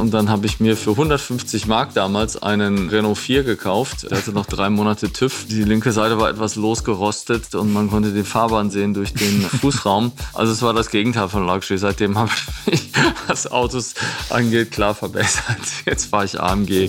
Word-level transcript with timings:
Und 0.00 0.12
dann 0.12 0.30
habe 0.30 0.46
ich 0.46 0.60
mir 0.60 0.78
für 0.78 0.92
150 0.92 1.66
Mark 1.66 1.92
damals 1.92 2.42
einen 2.42 2.88
Renault 2.88 3.18
4 3.18 3.42
gekauft. 3.42 4.10
Der 4.10 4.16
hatte 4.16 4.32
noch 4.32 4.46
drei 4.46 4.70
Monate 4.70 5.12
TÜV. 5.12 5.44
Die 5.46 5.62
linke 5.62 5.92
Seite 5.92 6.18
war 6.18 6.30
etwas 6.30 6.56
losgerostet 6.56 7.54
und 7.54 7.70
man 7.70 7.90
konnte 7.90 8.10
die 8.10 8.22
Fahrbahn 8.22 8.70
sehen 8.70 8.94
durch 8.94 9.12
den 9.12 9.42
Fußraum. 9.60 10.12
Also 10.32 10.54
es 10.54 10.62
war 10.62 10.72
das 10.72 10.88
Gegenteil 10.88 11.28
von 11.28 11.46
Luxury. 11.46 11.76
Seitdem 11.76 12.16
habe 12.16 12.30
ich 12.66 12.72
mich, 12.72 12.92
was 13.26 13.52
Autos 13.52 13.92
angeht, 14.30 14.70
klar 14.70 14.94
verbessert. 14.94 15.60
Jetzt 15.84 16.06
fahre 16.06 16.24
ich 16.24 16.40
AMG. 16.40 16.88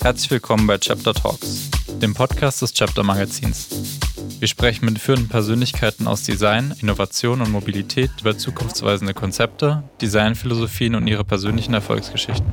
Herzlich 0.00 0.30
willkommen 0.30 0.66
bei 0.66 0.78
Chapter 0.78 1.12
Talks, 1.12 1.68
dem 2.00 2.14
Podcast 2.14 2.62
des 2.62 2.72
Chapter 2.72 3.02
Magazins. 3.02 3.68
Wir 4.42 4.48
sprechen 4.48 4.86
mit 4.86 4.98
führenden 4.98 5.28
Persönlichkeiten 5.28 6.08
aus 6.08 6.24
Design, 6.24 6.74
Innovation 6.80 7.42
und 7.42 7.52
Mobilität 7.52 8.10
über 8.20 8.36
zukunftsweisende 8.36 9.14
Konzepte, 9.14 9.84
Designphilosophien 10.00 10.96
und 10.96 11.06
ihre 11.06 11.22
persönlichen 11.22 11.74
Erfolgsgeschichten. 11.74 12.52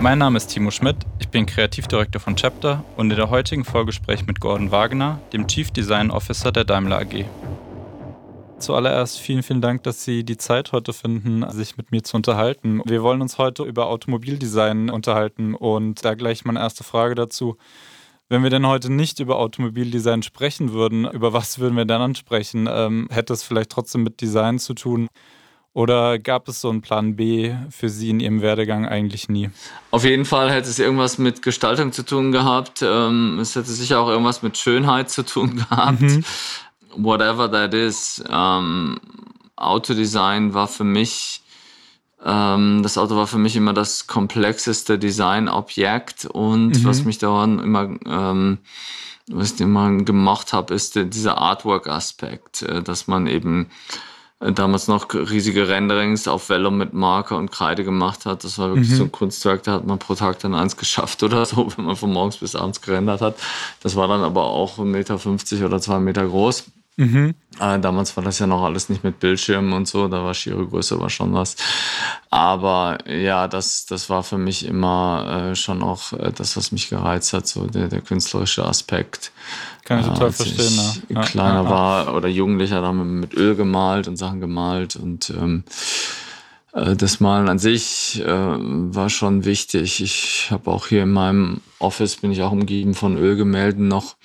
Mein 0.00 0.16
Name 0.16 0.38
ist 0.38 0.46
Timo 0.46 0.70
Schmidt, 0.70 0.96
ich 1.18 1.28
bin 1.28 1.44
Kreativdirektor 1.44 2.18
von 2.18 2.34
Chapter 2.36 2.82
und 2.96 3.10
in 3.10 3.16
der 3.18 3.28
heutigen 3.28 3.66
Folge 3.66 3.92
spreche 3.92 4.22
ich 4.22 4.26
mit 4.26 4.40
Gordon 4.40 4.70
Wagner, 4.70 5.20
dem 5.34 5.46
Chief 5.48 5.70
Design 5.70 6.10
Officer 6.10 6.50
der 6.50 6.64
Daimler 6.64 7.00
AG. 7.00 7.26
Zuallererst 8.58 9.20
vielen, 9.20 9.42
vielen 9.42 9.60
Dank, 9.60 9.82
dass 9.82 10.02
Sie 10.02 10.24
die 10.24 10.38
Zeit 10.38 10.72
heute 10.72 10.94
finden, 10.94 11.44
sich 11.50 11.76
mit 11.76 11.92
mir 11.92 12.02
zu 12.04 12.16
unterhalten. 12.16 12.80
Wir 12.86 13.02
wollen 13.02 13.20
uns 13.20 13.36
heute 13.36 13.64
über 13.64 13.88
Automobildesign 13.88 14.88
unterhalten 14.88 15.54
und 15.54 16.02
da 16.06 16.14
gleich 16.14 16.46
meine 16.46 16.60
erste 16.60 16.84
Frage 16.84 17.14
dazu. 17.14 17.58
Wenn 18.34 18.42
wir 18.42 18.50
denn 18.50 18.66
heute 18.66 18.92
nicht 18.92 19.20
über 19.20 19.36
Automobildesign 19.36 20.24
sprechen 20.24 20.72
würden, 20.72 21.08
über 21.08 21.32
was 21.32 21.60
würden 21.60 21.76
wir 21.76 21.84
dann 21.84 22.02
ansprechen? 22.02 22.68
Ähm, 22.68 23.06
hätte 23.08 23.32
es 23.32 23.44
vielleicht 23.44 23.70
trotzdem 23.70 24.02
mit 24.02 24.20
Design 24.20 24.58
zu 24.58 24.74
tun? 24.74 25.06
Oder 25.72 26.18
gab 26.18 26.48
es 26.48 26.60
so 26.60 26.68
einen 26.68 26.82
Plan 26.82 27.14
B 27.14 27.54
für 27.70 27.88
Sie 27.88 28.10
in 28.10 28.18
Ihrem 28.18 28.42
Werdegang 28.42 28.88
eigentlich 28.88 29.28
nie? 29.28 29.50
Auf 29.92 30.02
jeden 30.02 30.24
Fall 30.24 30.50
hätte 30.50 30.68
es 30.68 30.80
irgendwas 30.80 31.16
mit 31.18 31.42
Gestaltung 31.42 31.92
zu 31.92 32.04
tun 32.04 32.32
gehabt. 32.32 32.82
Ähm, 32.82 33.38
es 33.40 33.54
hätte 33.54 33.70
sicher 33.70 34.00
auch 34.00 34.08
irgendwas 34.08 34.42
mit 34.42 34.58
Schönheit 34.58 35.10
zu 35.10 35.24
tun 35.24 35.54
gehabt. 35.70 36.00
Mhm. 36.00 36.24
Whatever 36.96 37.48
that 37.48 37.72
is. 37.72 38.20
Ähm, 38.28 38.98
Autodesign 39.54 40.54
war 40.54 40.66
für 40.66 40.82
mich 40.82 41.43
das 42.24 42.96
Auto 42.96 43.16
war 43.16 43.26
für 43.26 43.36
mich 43.36 43.54
immer 43.54 43.74
das 43.74 44.06
komplexeste 44.06 44.98
Designobjekt 44.98 46.24
und 46.24 46.68
mhm. 46.68 46.84
was 46.84 47.04
mich 47.04 47.18
daran 47.18 47.58
immer, 47.58 47.90
ähm, 48.06 48.58
was 49.28 49.52
ich 49.52 49.60
immer 49.60 49.90
gemacht 49.98 50.54
habe, 50.54 50.72
ist 50.72 50.94
dieser 50.94 51.36
Artwork-Aspekt, 51.36 52.62
äh, 52.62 52.82
dass 52.82 53.08
man 53.08 53.26
eben 53.26 53.68
äh, 54.40 54.52
damals 54.52 54.88
noch 54.88 55.12
riesige 55.12 55.68
Renderings 55.68 56.26
auf 56.26 56.48
Vellum 56.48 56.78
mit 56.78 56.94
Marker 56.94 57.36
und 57.36 57.50
Kreide 57.50 57.84
gemacht 57.84 58.24
hat. 58.24 58.42
Das 58.42 58.58
war 58.58 58.68
wirklich 58.70 58.90
mhm. 58.90 58.96
so 58.96 59.04
ein 59.04 59.12
Kunstwerk, 59.12 59.62
da 59.64 59.72
hat 59.72 59.86
man 59.86 59.98
pro 59.98 60.14
Tag 60.14 60.38
dann 60.38 60.54
eins 60.54 60.78
geschafft 60.78 61.22
oder 61.22 61.44
so, 61.44 61.68
wenn 61.76 61.84
man 61.84 61.96
von 61.96 62.10
morgens 62.10 62.38
bis 62.38 62.56
abends 62.56 62.80
gerendert 62.80 63.20
hat. 63.20 63.36
Das 63.82 63.96
war 63.96 64.08
dann 64.08 64.22
aber 64.22 64.44
auch 64.44 64.78
1,50 64.78 64.84
Meter 64.84 65.66
oder 65.66 65.78
2 65.78 65.98
Meter 66.00 66.26
groß. 66.26 66.64
Mhm. 66.96 67.34
Äh, 67.58 67.80
damals 67.80 68.16
war 68.16 68.22
das 68.22 68.38
ja 68.38 68.46
noch 68.46 68.62
alles 68.62 68.88
nicht 68.88 69.02
mit 69.02 69.18
Bildschirmen 69.18 69.72
und 69.72 69.88
so, 69.88 70.06
da 70.06 70.22
war 70.22 70.32
schiere 70.32 70.66
Größe 70.66 70.98
war 71.00 71.10
schon 71.10 71.34
was. 71.34 71.56
Aber 72.30 72.98
ja, 73.08 73.48
das, 73.48 73.86
das 73.86 74.08
war 74.10 74.22
für 74.22 74.38
mich 74.38 74.64
immer 74.64 75.50
äh, 75.50 75.56
schon 75.56 75.82
auch 75.82 76.12
äh, 76.12 76.32
das, 76.32 76.56
was 76.56 76.70
mich 76.70 76.88
gereizt 76.88 77.32
hat, 77.32 77.48
so 77.48 77.66
der, 77.66 77.88
der 77.88 78.00
künstlerische 78.00 78.64
Aspekt. 78.64 79.32
Kann 79.84 80.00
ich 80.00 80.06
total 80.06 80.32
verstehen. 80.32 81.02
Ich 81.08 81.16
ja. 81.16 81.22
kleiner 81.22 81.54
ja, 81.54 81.64
ja. 81.64 81.70
war 81.70 82.14
oder 82.14 82.28
Jugendlicher, 82.28 82.80
da 82.80 82.88
haben 82.88 82.98
wir 82.98 83.04
mit 83.04 83.34
Öl 83.34 83.56
gemalt 83.56 84.06
und 84.06 84.16
Sachen 84.16 84.40
gemalt 84.40 84.94
und 84.94 85.30
ähm, 85.30 85.64
äh, 86.74 86.94
das 86.94 87.18
Malen 87.18 87.48
an 87.48 87.58
sich 87.58 88.22
äh, 88.24 88.28
war 88.28 89.10
schon 89.10 89.44
wichtig. 89.44 90.00
Ich 90.00 90.48
habe 90.50 90.70
auch 90.70 90.86
hier 90.86 91.02
in 91.02 91.12
meinem 91.12 91.60
Office 91.80 92.16
bin 92.16 92.30
ich 92.30 92.42
auch 92.42 92.52
umgeben 92.52 92.94
von 92.94 93.16
Ölgemälden 93.16 93.88
noch. 93.88 94.16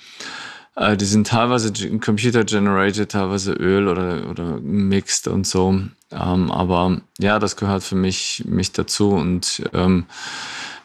Äh, 0.80 0.96
die 0.96 1.04
sind 1.04 1.26
teilweise 1.26 1.72
computer-generated, 1.98 3.12
teilweise 3.12 3.52
Öl 3.52 3.86
oder, 3.86 4.28
oder 4.30 4.58
mixed 4.60 5.28
und 5.28 5.46
so. 5.46 5.82
Ähm, 6.10 6.50
aber 6.50 7.00
ja, 7.18 7.38
das 7.38 7.56
gehört 7.56 7.84
für 7.84 7.96
mich, 7.96 8.42
mich 8.46 8.72
dazu 8.72 9.10
und 9.10 9.62
ähm, 9.74 10.06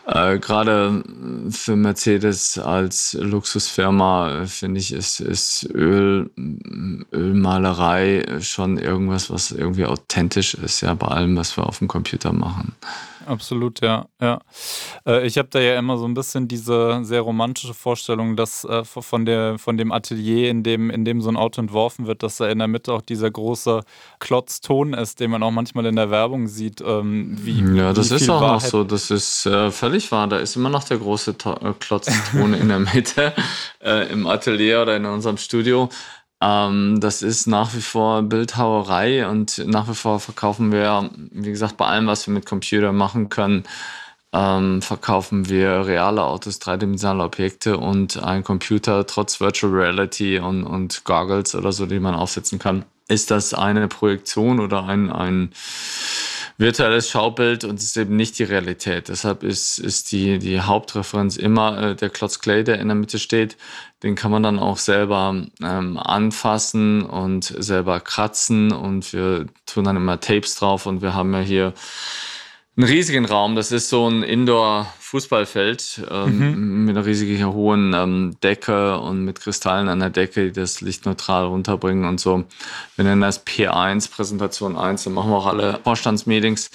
äh, 0.07 0.37
Gerade 0.37 1.03
für 1.49 1.75
Mercedes 1.75 2.59
als 2.59 3.17
Luxusfirma 3.19 4.43
äh, 4.43 4.45
finde 4.45 4.79
ich, 4.79 4.93
ist, 4.93 5.19
ist 5.19 5.67
Öl, 5.73 6.29
Ölmalerei 7.11 8.23
schon 8.39 8.77
irgendwas, 8.77 9.31
was 9.31 9.51
irgendwie 9.51 9.85
authentisch 9.85 10.53
ist, 10.53 10.81
ja, 10.81 10.93
bei 10.93 11.07
allem, 11.07 11.35
was 11.35 11.57
wir 11.57 11.65
auf 11.65 11.79
dem 11.79 11.87
Computer 11.87 12.33
machen. 12.33 12.75
Absolut, 13.25 13.81
ja. 13.81 14.05
ja. 14.21 14.39
Äh, 15.05 15.25
ich 15.25 15.37
habe 15.37 15.49
da 15.49 15.59
ja 15.59 15.77
immer 15.77 15.97
so 15.97 16.05
ein 16.05 16.13
bisschen 16.13 16.47
diese 16.47 16.99
sehr 17.03 17.21
romantische 17.21 17.73
Vorstellung, 17.73 18.35
dass 18.35 18.63
äh, 18.63 18.83
von, 18.83 19.25
der, 19.25 19.57
von 19.57 19.77
dem 19.77 19.91
Atelier, 19.91 20.49
in 20.49 20.63
dem, 20.63 20.89
in 20.89 21.05
dem 21.05 21.21
so 21.21 21.29
ein 21.29 21.37
Auto 21.37 21.61
entworfen 21.61 22.07
wird, 22.07 22.23
dass 22.23 22.37
da 22.37 22.47
in 22.47 22.59
der 22.59 22.67
Mitte 22.67 22.93
auch 22.93 23.01
dieser 23.01 23.29
große 23.29 23.81
Klotzton 24.19 24.93
ist, 24.93 25.19
den 25.19 25.31
man 25.31 25.43
auch 25.43 25.51
manchmal 25.51 25.85
in 25.85 25.95
der 25.95 26.11
Werbung 26.11 26.47
sieht. 26.47 26.81
Ähm, 26.81 27.37
wie, 27.41 27.61
ja, 27.77 27.93
das 27.93 28.11
ist 28.11 28.29
auch 28.29 28.41
Wahrheit 28.41 28.63
noch 28.63 28.69
so. 28.69 28.83
Das 28.83 29.11
ist 29.11 29.45
äh, 29.45 29.71
völlig 29.71 30.11
wahr. 30.11 30.27
Da 30.27 30.37
ist 30.37 30.55
immer 30.55 30.69
noch 30.69 30.83
der 30.83 30.97
große 30.97 31.35
Klotzton 31.79 32.53
in 32.53 32.69
der 32.69 32.79
Mitte 32.79 33.33
äh, 33.83 34.11
im 34.11 34.27
Atelier 34.27 34.81
oder 34.81 34.95
in 34.95 35.05
unserem 35.05 35.37
Studio. 35.37 35.89
Ähm, 36.45 36.99
das 36.99 37.23
ist 37.23 37.47
nach 37.47 37.73
wie 37.73 37.81
vor 37.81 38.21
Bildhauerei 38.21 39.27
und 39.27 39.63
nach 39.65 39.89
wie 39.89 39.95
vor 39.95 40.19
verkaufen 40.19 40.71
wir, 40.71 41.09
wie 41.31 41.49
gesagt, 41.49 41.77
bei 41.77 41.85
allem, 41.87 42.07
was 42.07 42.27
wir 42.27 42.33
mit 42.33 42.45
Computer 42.45 42.91
machen 42.91 43.29
können, 43.29 43.63
ähm, 44.31 44.81
verkaufen 44.81 45.49
wir 45.49 45.87
reale 45.87 46.23
Autos, 46.23 46.59
dreidimensionale 46.59 47.23
Objekte 47.23 47.77
und 47.77 48.21
ein 48.21 48.43
Computer 48.43 49.07
trotz 49.07 49.39
Virtual 49.39 49.73
Reality 49.73 50.39
und, 50.39 50.65
und 50.65 51.03
Goggles 51.05 51.55
oder 51.55 51.71
so, 51.71 51.85
die 51.87 51.99
man 51.99 52.13
aufsetzen 52.15 52.59
kann. 52.59 52.85
Ist 53.07 53.31
das 53.31 53.53
eine 53.53 53.87
Projektion 53.87 54.59
oder 54.59 54.85
ein, 54.85 55.11
ein 55.11 55.51
virtuelles 56.57 57.09
Schaubild 57.09 57.63
und 57.65 57.79
es 57.79 57.85
ist 57.85 57.97
eben 57.97 58.15
nicht 58.15 58.39
die 58.39 58.43
Realität. 58.43 59.09
Deshalb 59.09 59.43
ist, 59.43 59.77
ist 59.77 60.11
die, 60.11 60.39
die 60.39 60.61
Hauptreferenz 60.61 61.35
immer 61.35 61.81
äh, 61.81 61.95
der 61.95 62.09
Klotz 62.09 62.39
Clay, 62.39 62.63
der 62.63 62.79
in 62.79 62.87
der 62.87 62.95
Mitte 62.95 63.19
steht. 63.19 63.57
Den 64.03 64.15
kann 64.15 64.31
man 64.31 64.43
dann 64.43 64.59
auch 64.59 64.77
selber 64.77 65.35
ähm, 65.61 65.97
anfassen 65.97 67.03
und 67.03 67.43
selber 67.43 67.99
kratzen 67.99 68.71
und 68.71 69.11
wir 69.13 69.47
tun 69.65 69.83
dann 69.83 69.97
immer 69.97 70.19
Tapes 70.19 70.55
drauf 70.55 70.85
und 70.85 71.01
wir 71.01 71.13
haben 71.13 71.33
ja 71.33 71.39
hier 71.39 71.73
einen 72.77 72.87
riesigen 72.87 73.25
Raum. 73.25 73.55
Das 73.55 73.71
ist 73.71 73.89
so 73.89 74.09
ein 74.09 74.23
Indoor-Fußballfeld 74.23 76.07
ähm, 76.09 76.37
mhm. 76.37 76.85
mit 76.85 76.97
einer 76.97 77.05
riesigen 77.05 77.53
hohen 77.53 77.93
ähm, 77.93 78.37
Decke 78.43 78.99
und 78.99 79.23
mit 79.23 79.39
Kristallen 79.39 79.87
an 79.87 79.99
der 79.99 80.09
Decke, 80.09 80.45
die 80.45 80.51
das 80.51 80.81
Licht 80.81 81.05
neutral 81.05 81.45
runterbringen 81.45 82.05
und 82.05 82.19
so. 82.19 82.43
Wir 82.95 83.05
nennen 83.05 83.21
das 83.21 83.45
P1, 83.45 84.11
Präsentation 84.11 84.75
1, 84.75 85.05
dann 85.05 85.13
machen 85.13 85.31
wir 85.31 85.37
auch 85.37 85.47
alle 85.47 85.79
Vorstandsmeetings. 85.83 86.69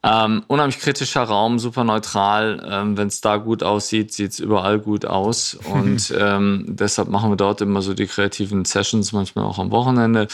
Ähm, 0.00 0.44
unheimlich 0.46 0.78
kritischer 0.78 1.24
Raum, 1.24 1.58
super 1.58 1.82
neutral. 1.82 2.64
Ähm, 2.70 2.96
Wenn 2.96 3.08
es 3.08 3.20
da 3.20 3.36
gut 3.36 3.64
aussieht, 3.64 4.12
sieht 4.12 4.30
es 4.30 4.38
überall 4.38 4.78
gut 4.78 5.04
aus. 5.04 5.54
Und 5.64 6.14
ähm, 6.16 6.64
deshalb 6.68 7.08
machen 7.08 7.30
wir 7.30 7.36
dort 7.36 7.60
immer 7.60 7.82
so 7.82 7.94
die 7.94 8.06
kreativen 8.06 8.64
Sessions, 8.64 9.12
manchmal 9.12 9.44
auch 9.44 9.58
am 9.58 9.72
Wochenende 9.72 10.28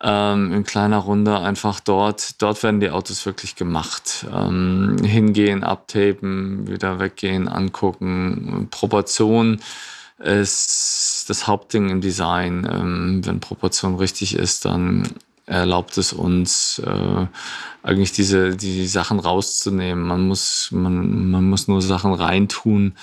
ähm, 0.00 0.52
in 0.52 0.64
kleiner 0.64 0.98
Runde 0.98 1.38
einfach 1.40 1.80
dort, 1.80 2.40
dort 2.40 2.62
werden 2.62 2.80
die 2.80 2.90
Autos 2.90 3.26
wirklich 3.26 3.56
gemacht. 3.56 4.26
Ähm, 4.32 4.96
hingehen, 5.02 5.64
abtapen, 5.64 6.68
wieder 6.68 7.00
weggehen, 7.00 7.48
angucken. 7.48 8.68
Proportion 8.70 9.60
ist 10.18 11.24
das 11.28 11.46
Hauptding 11.46 11.90
im 11.90 12.00
Design. 12.00 12.68
Ähm, 12.70 13.20
wenn 13.24 13.40
Proportion 13.40 13.96
richtig 13.96 14.34
ist, 14.36 14.64
dann 14.64 15.08
erlaubt 15.46 15.96
es 15.98 16.12
uns 16.12 16.80
äh, 16.80 17.26
eigentlich 17.82 18.12
diese 18.12 18.56
die 18.56 18.86
Sachen 18.86 19.18
rauszunehmen. 19.18 20.06
Man 20.06 20.28
muss 20.28 20.68
man 20.72 21.30
man 21.30 21.48
muss 21.48 21.68
nur 21.68 21.80
Sachen 21.82 22.12
reintun 22.12 22.94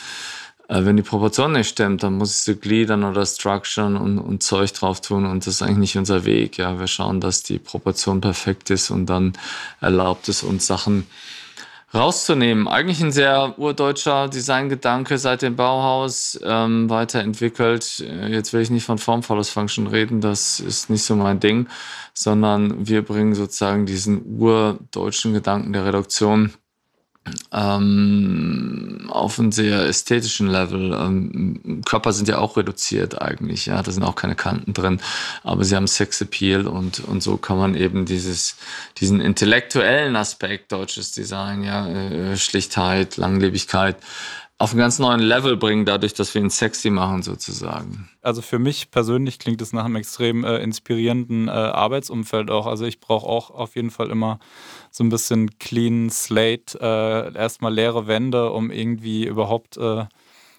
wenn 0.67 0.97
die 0.97 1.03
Proportion 1.03 1.51
nicht 1.51 1.69
stimmt, 1.69 2.03
dann 2.03 2.17
muss 2.17 2.31
ich 2.31 2.37
sie 2.37 2.55
gliedern 2.55 3.03
oder 3.03 3.25
structuren 3.25 3.97
und, 3.97 4.17
und 4.17 4.41
Zeug 4.41 4.73
drauf 4.73 5.01
tun 5.01 5.25
und 5.25 5.45
das 5.45 5.55
ist 5.55 5.61
eigentlich 5.61 5.77
nicht 5.77 5.97
unser 5.97 6.25
Weg. 6.25 6.57
Ja, 6.57 6.79
wir 6.79 6.87
schauen, 6.87 7.21
dass 7.21 7.43
die 7.43 7.59
Proportion 7.59 8.21
perfekt 8.21 8.69
ist 8.69 8.89
und 8.89 9.05
dann 9.05 9.33
erlaubt 9.81 10.27
es 10.29 10.43
uns 10.43 10.65
Sachen 10.65 11.05
rauszunehmen. 11.93 12.67
Eigentlich 12.67 13.01
ein 13.01 13.11
sehr 13.11 13.57
urdeutscher 13.57 14.27
Designgedanke 14.27 15.17
seit 15.17 15.41
dem 15.41 15.55
Bauhaus 15.55 16.39
ähm, 16.43 16.89
weiterentwickelt. 16.89 18.01
Äh, 18.01 18.31
jetzt 18.31 18.53
will 18.53 18.61
ich 18.61 18.69
nicht 18.69 18.85
von 18.85 18.97
Form 18.97 19.23
follows 19.23 19.49
Function 19.49 19.87
reden, 19.87 20.21
das 20.21 20.59
ist 20.59 20.89
nicht 20.89 21.03
so 21.03 21.15
mein 21.15 21.39
Ding, 21.39 21.67
sondern 22.13 22.87
wir 22.87 23.01
bringen 23.03 23.35
sozusagen 23.35 23.85
diesen 23.85 24.39
urdeutschen 24.39 25.33
Gedanken 25.33 25.73
der 25.73 25.85
Reduktion 25.85 26.53
ähm, 27.51 29.07
auf 29.09 29.39
einem 29.39 29.51
sehr 29.51 29.85
ästhetischen 29.87 30.47
Level. 30.47 30.93
Ähm, 30.93 31.81
Körper 31.85 32.13
sind 32.13 32.27
ja 32.27 32.37
auch 32.37 32.57
reduziert 32.57 33.21
eigentlich, 33.21 33.65
ja, 33.65 33.81
da 33.81 33.91
sind 33.91 34.03
auch 34.03 34.15
keine 34.15 34.35
Kanten 34.35 34.73
drin, 34.73 34.99
aber 35.43 35.63
sie 35.63 35.75
haben 35.75 35.87
Sexappeal 35.87 36.67
und, 36.67 36.99
und 36.99 37.21
so 37.21 37.37
kann 37.37 37.57
man 37.57 37.75
eben 37.75 38.05
dieses, 38.05 38.57
diesen 38.97 39.21
intellektuellen 39.21 40.15
Aspekt 40.15 40.71
deutsches 40.71 41.11
Design, 41.13 41.63
ja, 41.63 41.87
äh, 41.87 42.37
Schlichtheit, 42.37 43.17
Langlebigkeit, 43.17 43.97
auf 44.57 44.71
einen 44.71 44.79
ganz 44.79 44.99
neuen 44.99 45.19
Level 45.19 45.57
bringen, 45.57 45.83
dadurch, 45.83 46.13
dass 46.13 46.33
wir 46.33 46.41
ihn 46.41 46.49
sexy 46.49 46.89
machen, 46.89 47.23
sozusagen. 47.23 48.09
Also 48.21 48.41
für 48.41 48.57
mich 48.57 48.89
persönlich 48.89 49.37
klingt 49.37 49.61
es 49.61 49.73
nach 49.73 49.83
einem 49.83 49.97
extrem 49.97 50.45
äh, 50.45 50.57
inspirierenden 50.59 51.49
äh, 51.49 51.51
Arbeitsumfeld 51.51 52.49
auch. 52.49 52.65
Also 52.65 52.85
ich 52.85 53.01
brauche 53.01 53.27
auch 53.27 53.51
auf 53.51 53.75
jeden 53.75 53.91
Fall 53.91 54.09
immer 54.09 54.39
so 54.91 55.03
ein 55.03 55.09
bisschen 55.09 55.59
clean 55.59 56.09
slate, 56.09 56.79
äh, 56.79 57.37
erstmal 57.37 57.73
leere 57.73 58.07
Wände, 58.07 58.51
um 58.51 58.71
irgendwie 58.71 59.27
überhaupt 59.27 59.75
äh, 59.75 60.05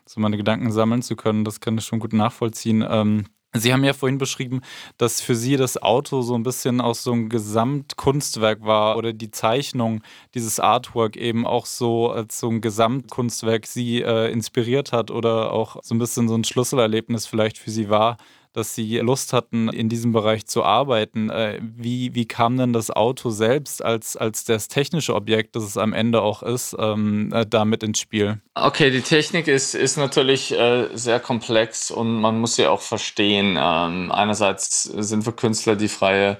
so 0.04 0.20
meine 0.20 0.36
Gedanken 0.36 0.72
sammeln 0.72 1.00
zu 1.00 1.16
können. 1.16 1.44
Das 1.44 1.60
kann 1.60 1.78
ich 1.78 1.84
schon 1.84 1.98
gut 1.98 2.12
nachvollziehen. 2.12 2.84
Ähm, 2.86 3.24
Sie 3.60 3.72
haben 3.72 3.84
ja 3.84 3.92
vorhin 3.92 4.18
beschrieben, 4.18 4.60
dass 4.98 5.20
für 5.20 5.34
Sie 5.34 5.56
das 5.56 5.82
Auto 5.82 6.22
so 6.22 6.34
ein 6.34 6.42
bisschen 6.42 6.80
aus 6.80 7.02
so 7.02 7.12
einem 7.12 7.28
Gesamtkunstwerk 7.28 8.64
war 8.64 8.96
oder 8.96 9.12
die 9.12 9.30
Zeichnung, 9.30 10.02
dieses 10.34 10.60
Artwork 10.60 11.16
eben 11.16 11.46
auch 11.46 11.66
so 11.66 12.10
als 12.10 12.38
so 12.38 12.48
ein 12.48 12.60
Gesamtkunstwerk 12.60 13.66
Sie 13.66 14.02
äh, 14.02 14.30
inspiriert 14.30 14.92
hat 14.92 15.10
oder 15.10 15.52
auch 15.52 15.82
so 15.82 15.94
ein 15.94 15.98
bisschen 15.98 16.28
so 16.28 16.34
ein 16.34 16.44
Schlüsselerlebnis 16.44 17.26
vielleicht 17.26 17.58
für 17.58 17.70
Sie 17.70 17.90
war, 17.90 18.16
dass 18.56 18.74
sie 18.74 18.98
Lust 18.98 19.32
hatten, 19.32 19.68
in 19.68 19.88
diesem 19.88 20.12
Bereich 20.12 20.46
zu 20.46 20.64
arbeiten. 20.64 21.28
Äh, 21.28 21.60
wie, 21.60 22.14
wie 22.14 22.26
kam 22.26 22.56
denn 22.56 22.72
das 22.72 22.90
Auto 22.90 23.30
selbst 23.30 23.84
als, 23.84 24.16
als 24.16 24.44
das 24.44 24.68
technische 24.68 25.14
Objekt, 25.14 25.56
das 25.56 25.64
es 25.64 25.76
am 25.76 25.92
Ende 25.92 26.22
auch 26.22 26.42
ist, 26.42 26.74
ähm, 26.78 27.32
äh, 27.32 27.44
damit 27.46 27.82
ins 27.82 28.00
Spiel? 28.00 28.40
Okay, 28.54 28.90
die 28.90 29.02
Technik 29.02 29.46
ist, 29.46 29.74
ist 29.74 29.98
natürlich 29.98 30.52
äh, 30.52 30.88
sehr 30.94 31.20
komplex 31.20 31.90
und 31.90 32.20
man 32.20 32.40
muss 32.40 32.56
sie 32.56 32.66
auch 32.66 32.80
verstehen. 32.80 33.58
Ähm, 33.60 34.10
einerseits 34.10 34.84
sind 34.84 35.26
wir 35.26 35.32
Künstler, 35.32 35.76
die 35.76 35.88
freie, 35.88 36.38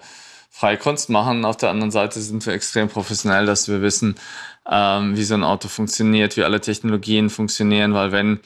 freie 0.51 0.79
Kunst 0.79 1.11
machen, 1.11 1.45
auf 1.45 1.59
der 1.59 1.71
anderen 1.71 1.91
Seite 1.91 2.21
sind 2.21 2.45
wir 2.47 2.55
extrem 2.55 2.89
professionell, 2.89 3.45
dass 3.45 3.69
wir 3.69 3.83
wissen, 3.83 4.17
ähm, 4.71 5.17
wie 5.17 5.25
so 5.25 5.35
ein 5.35 5.45
Auto 5.45 5.69
funktioniert, 5.69 6.37
wie 6.37 6.45
alle 6.45 6.61
Technologien 6.61 7.31
funktionieren, 7.31 7.93
weil 7.93 8.13
wenn 8.13 8.41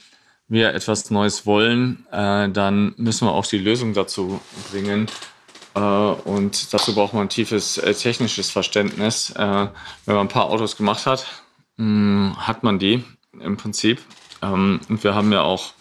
wir 0.51 0.75
etwas 0.75 1.11
Neues 1.11 1.47
wollen, 1.47 2.05
äh, 2.11 2.49
dann 2.51 2.93
müssen 2.97 3.27
wir 3.27 3.33
auch 3.33 3.47
die 3.47 3.59
Lösung 3.59 3.95
dazu 3.95 4.41
bringen. 4.71 5.07
Äh, 5.75 5.81
und 5.81 6.75
dazu 6.75 6.95
braucht 6.95 7.15
man 7.15 7.23
ein 7.23 7.29
tiefes 7.29 7.79
äh, 7.79 7.95
technisches 7.95 8.51
Verständnis. 8.51 9.31
Äh, 9.31 9.39
wenn 9.39 10.15
man 10.15 10.27
ein 10.27 10.29
paar 10.29 10.51
Autos 10.51 10.77
gemacht 10.77 11.07
hat, 11.07 11.25
mh, 11.77 11.85
hm, 11.87 12.47
hat 12.47 12.65
man 12.65 12.81
die 12.81 13.05
im 13.41 13.57
Prinzip. 13.57 14.01
Ähm, 14.43 14.81
und 14.89 15.05
wir 15.05 15.15
haben 15.15 15.33
ja 15.33 15.43
auch 15.43 15.73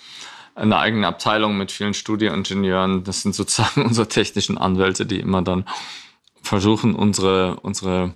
eine 0.53 0.77
eigene 0.77 1.07
Abteilung 1.07 1.57
mit 1.57 1.71
vielen 1.71 1.95
Studieingenieuren. 1.95 3.03
Das 3.03 3.23
sind 3.23 3.33
sozusagen 3.33 3.81
unsere 3.85 4.07
technischen 4.07 4.59
Anwälte, 4.59 5.07
die 5.07 5.19
immer 5.19 5.41
dann 5.41 5.65
versuchen, 6.43 6.93
unsere, 6.93 7.59
unsere 7.61 8.13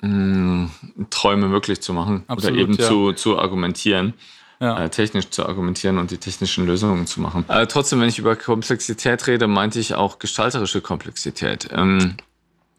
mh, 0.00 0.70
hm, 0.96 1.10
Träume 1.10 1.48
möglich 1.48 1.82
zu 1.82 1.92
machen 1.92 2.24
Absolut, 2.26 2.54
oder 2.54 2.62
eben 2.62 2.72
ja. 2.72 2.88
zu, 2.88 3.12
zu 3.12 3.38
argumentieren 3.38 4.14
ja. 4.60 4.84
äh, 4.84 4.90
technisch 4.90 5.30
zu 5.30 5.46
argumentieren 5.46 5.98
und 5.98 6.10
die 6.10 6.18
technischen 6.18 6.66
Lösungen 6.66 7.06
zu 7.06 7.20
machen. 7.20 7.44
Äh, 7.48 7.66
trotzdem, 7.66 8.00
wenn 8.00 8.08
ich 8.08 8.18
über 8.18 8.36
Komplexität 8.36 9.26
rede, 9.26 9.46
meinte 9.46 9.80
ich 9.80 9.94
auch 9.94 10.18
gestalterische 10.18 10.80
Komplexität. 10.80 11.68
Ähm, 11.72 12.16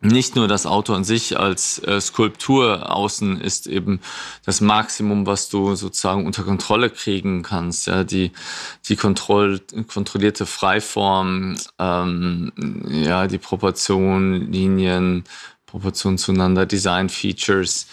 nicht 0.03 0.35
nur 0.35 0.47
das 0.47 0.65
Auto 0.65 0.93
an 0.93 1.03
sich 1.03 1.39
als 1.39 1.77
äh, 1.83 2.01
Skulptur 2.01 2.91
außen 2.91 3.39
ist 3.39 3.67
eben 3.67 3.99
das 4.43 4.59
Maximum, 4.59 5.27
was 5.27 5.49
du 5.49 5.75
sozusagen 5.75 6.25
unter 6.25 6.43
Kontrolle 6.43 6.89
kriegen 6.89 7.43
kannst. 7.43 7.85
Ja, 7.85 8.03
die 8.03 8.31
die 8.89 8.95
Kontroll 8.95 9.61
kontrollierte 9.87 10.47
Freiform, 10.47 11.55
ähm, 11.77 12.51
ja, 12.87 13.27
die 13.27 13.37
Proportion, 13.37 14.51
Linien, 14.51 15.23
Proportion 15.67 16.17
zueinander, 16.17 16.65
Design 16.65 17.07
Features 17.07 17.85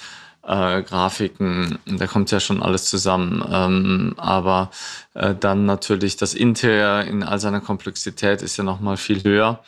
äh, 0.49 0.83
Grafiken, 0.83 1.79
da 1.85 2.07
kommt 2.07 2.31
ja 2.31 2.41
schon 2.41 2.63
alles 2.63 2.87
zusammen. 2.87 3.45
Ähm, 3.51 4.15
aber 4.17 4.71
äh, 5.15 5.35
dann 5.39 5.67
natürlich 5.67 6.17
das 6.17 6.35
Interieur 6.35 7.03
in 7.03 7.23
all 7.23 7.39
seiner 7.39 7.61
Komplexität 7.61 8.41
ist 8.43 8.57
ja 8.57 8.65
nochmal 8.65 8.97
viel 8.97 9.23
höher. 9.23 9.63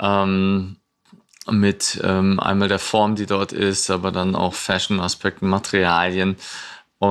Ähm, 0.00 0.76
mit 1.50 2.00
ähm, 2.02 2.40
einmal 2.40 2.68
der 2.68 2.78
Form, 2.78 3.16
die 3.16 3.26
dort 3.26 3.52
ist, 3.52 3.90
aber 3.90 4.12
dann 4.12 4.34
auch 4.34 4.54
Fashion-Aspekten, 4.54 5.46
Materialien 5.46 6.36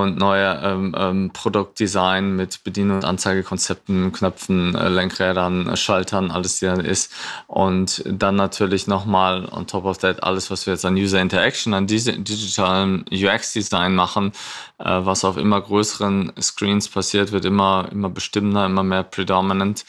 und 0.01 0.17
neue 0.17 0.59
ähm, 0.63 0.95
ähm, 0.97 1.29
Produktdesign 1.31 2.35
mit 2.35 2.63
Bedienung- 2.63 2.97
und 2.97 3.05
Anzeigekonzepten, 3.05 4.11
Knöpfen, 4.11 4.75
äh, 4.75 4.89
Lenkrädern, 4.89 5.67
äh, 5.67 5.77
Schaltern, 5.77 6.31
alles, 6.31 6.59
die 6.59 6.65
da 6.65 6.73
ist. 6.73 7.13
Und 7.47 8.03
dann 8.05 8.35
natürlich 8.35 8.87
nochmal 8.87 9.47
on 9.51 9.67
top 9.67 9.85
of 9.85 9.97
that 9.99 10.23
alles, 10.23 10.49
was 10.49 10.65
wir 10.65 10.73
jetzt 10.73 10.85
an 10.85 10.95
User 10.95 11.21
Interaction, 11.21 11.73
an 11.73 11.87
diese 11.87 12.13
digitalen 12.13 13.05
UX-Design 13.11 13.95
machen, 13.95 14.31
äh, 14.79 14.83
was 14.85 15.23
auf 15.23 15.37
immer 15.37 15.61
größeren 15.61 16.33
Screens 16.41 16.89
passiert, 16.89 17.31
wird 17.31 17.45
immer, 17.45 17.87
immer 17.91 18.09
bestimmender, 18.09 18.65
immer 18.65 18.83
mehr 18.83 19.03
predominant 19.03 19.85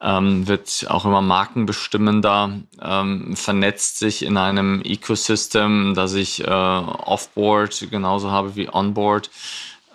ähm, 0.00 0.46
wird 0.46 0.86
auch 0.88 1.04
immer 1.04 1.22
markenbestimmender, 1.22 2.60
ähm, 2.82 3.36
vernetzt 3.36 3.98
sich 3.98 4.24
in 4.24 4.36
einem 4.36 4.82
Ecosystem, 4.82 5.94
das 5.94 6.14
ich 6.14 6.44
äh, 6.44 6.50
Offboard 6.50 7.88
genauso 7.90 8.30
habe 8.30 8.56
wie 8.56 8.68
Onboard. 8.72 9.30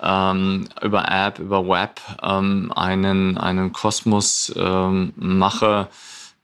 Ähm, 0.01 0.69
über 0.81 1.11
App, 1.11 1.39
über 1.39 1.67
Web 1.67 1.99
ähm, 2.23 2.71
einen, 2.73 3.37
einen 3.37 3.73
Kosmos 3.73 4.53
ähm, 4.55 5.11
mache, 5.17 5.89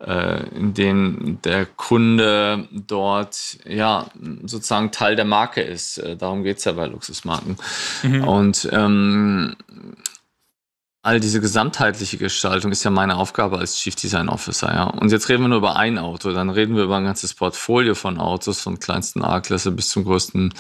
äh, 0.06 0.44
in 0.50 0.74
dem 0.74 1.42
der 1.44 1.66
Kunde 1.66 2.68
dort 2.72 3.58
ja 3.66 4.08
sozusagen 4.44 4.92
Teil 4.92 5.16
der 5.16 5.24
Marke 5.24 5.62
ist. 5.62 6.00
Äh, 6.00 6.18
darum 6.18 6.44
geht 6.44 6.58
es 6.58 6.66
ja 6.66 6.74
bei 6.74 6.86
Luxusmarken. 6.88 7.56
Mhm. 8.04 8.28
Und 8.28 8.70
ähm, 8.74 9.56
all 11.06 11.20
diese 11.20 11.40
gesamtheitliche 11.40 12.18
Gestaltung 12.18 12.72
ist 12.72 12.84
ja 12.84 12.90
meine 12.90 13.18
Aufgabe 13.18 13.60
als 13.60 13.78
Chief 13.78 13.96
Design 13.96 14.28
Officer. 14.28 14.74
Ja. 14.74 14.86
Und 14.86 15.12
jetzt 15.12 15.30
reden 15.30 15.44
wir 15.44 15.50
nur 15.50 15.60
über 15.60 15.76
ein 15.76 16.00
Auto, 16.00 16.32
dann 16.32 16.50
reden 16.50 16.76
wir 16.76 16.84
über 16.84 16.98
ein 16.98 17.06
ganzes 17.06 17.36
Portfolio 17.36 17.94
von 17.94 18.18
Autos, 18.18 18.62
von 18.62 18.80
kleinsten 18.80 19.24
A-Klasse 19.24 19.72
bis 19.72 19.90
zum 19.90 20.04
größten 20.04 20.52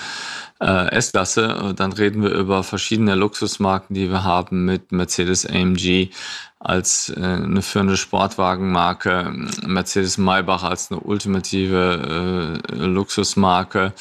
äh, 0.61 0.91
S-Klasse. 0.91 1.73
Dann 1.75 1.93
reden 1.93 2.21
wir 2.21 2.29
über 2.29 2.61
verschiedene 2.61 3.15
Luxusmarken, 3.15 3.95
die 3.95 4.11
wir 4.11 4.23
haben 4.23 4.65
mit 4.65 4.91
Mercedes 4.91 5.47
AMG 5.47 6.11
als 6.59 7.09
äh, 7.09 7.21
eine 7.21 7.63
führende 7.63 7.97
Sportwagenmarke, 7.97 9.33
Mercedes 9.65 10.19
Maybach 10.19 10.61
als 10.61 10.91
eine 10.91 10.99
ultimative 10.99 12.61
äh, 12.71 12.75
Luxusmarke 12.75 13.93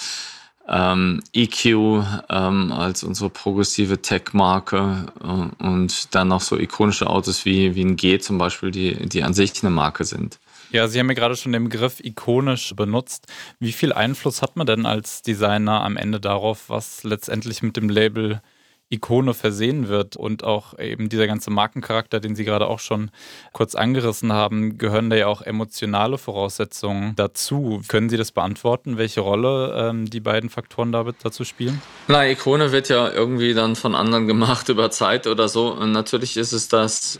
ähm, 0.68 1.22
EQ 1.32 1.66
ähm, 2.30 2.72
als 2.72 3.04
unsere 3.04 3.30
progressive 3.30 4.00
Tech-Marke 4.00 5.06
äh, 5.22 5.64
und 5.64 6.14
dann 6.14 6.28
noch 6.28 6.40
so 6.40 6.58
ikonische 6.58 7.08
Autos 7.08 7.44
wie, 7.44 7.74
wie 7.74 7.84
ein 7.84 7.96
G 7.96 8.18
zum 8.18 8.38
Beispiel, 8.38 8.70
die, 8.70 9.08
die 9.08 9.22
an 9.22 9.34
sich 9.34 9.62
eine 9.62 9.70
Marke 9.70 10.04
sind. 10.04 10.38
Ja, 10.70 10.88
Sie 10.88 10.98
haben 10.98 11.08
ja 11.08 11.14
gerade 11.14 11.36
schon 11.36 11.52
den 11.52 11.64
Begriff 11.64 12.00
ikonisch 12.00 12.74
benutzt. 12.74 13.26
Wie 13.60 13.72
viel 13.72 13.92
Einfluss 13.92 14.42
hat 14.42 14.56
man 14.56 14.66
denn 14.66 14.86
als 14.86 15.22
Designer 15.22 15.84
am 15.84 15.96
Ende 15.96 16.18
darauf, 16.18 16.68
was 16.68 17.04
letztendlich 17.04 17.62
mit 17.62 17.76
dem 17.76 17.88
Label 17.88 18.40
Ikone 18.90 19.34
versehen 19.34 19.88
wird 19.88 20.16
und 20.16 20.44
auch 20.44 20.78
eben 20.78 21.08
dieser 21.08 21.26
ganze 21.26 21.50
Markencharakter, 21.50 22.20
den 22.20 22.36
Sie 22.36 22.44
gerade 22.44 22.66
auch 22.66 22.78
schon 22.78 23.10
kurz 23.52 23.74
angerissen 23.74 24.32
haben, 24.32 24.78
gehören 24.78 25.10
da 25.10 25.16
ja 25.16 25.26
auch 25.26 25.42
emotionale 25.42 26.18
Voraussetzungen 26.18 27.16
dazu. 27.16 27.82
Können 27.88 28.08
Sie 28.08 28.16
das 28.16 28.30
beantworten, 28.30 28.96
welche 28.96 29.20
Rolle 29.20 29.74
ähm, 29.76 30.08
die 30.08 30.20
beiden 30.20 30.50
Faktoren 30.50 30.92
dazu 30.92 31.44
spielen? 31.44 31.80
Na, 32.08 32.28
Ikone 32.28 32.72
wird 32.72 32.88
ja 32.88 33.10
irgendwie 33.10 33.54
dann 33.54 33.74
von 33.74 33.94
anderen 33.94 34.26
gemacht 34.26 34.68
über 34.68 34.90
Zeit 34.90 35.26
oder 35.26 35.48
so. 35.48 35.72
Und 35.72 35.92
natürlich 35.92 36.36
ist 36.36 36.52
es 36.52 36.68
das 36.68 37.18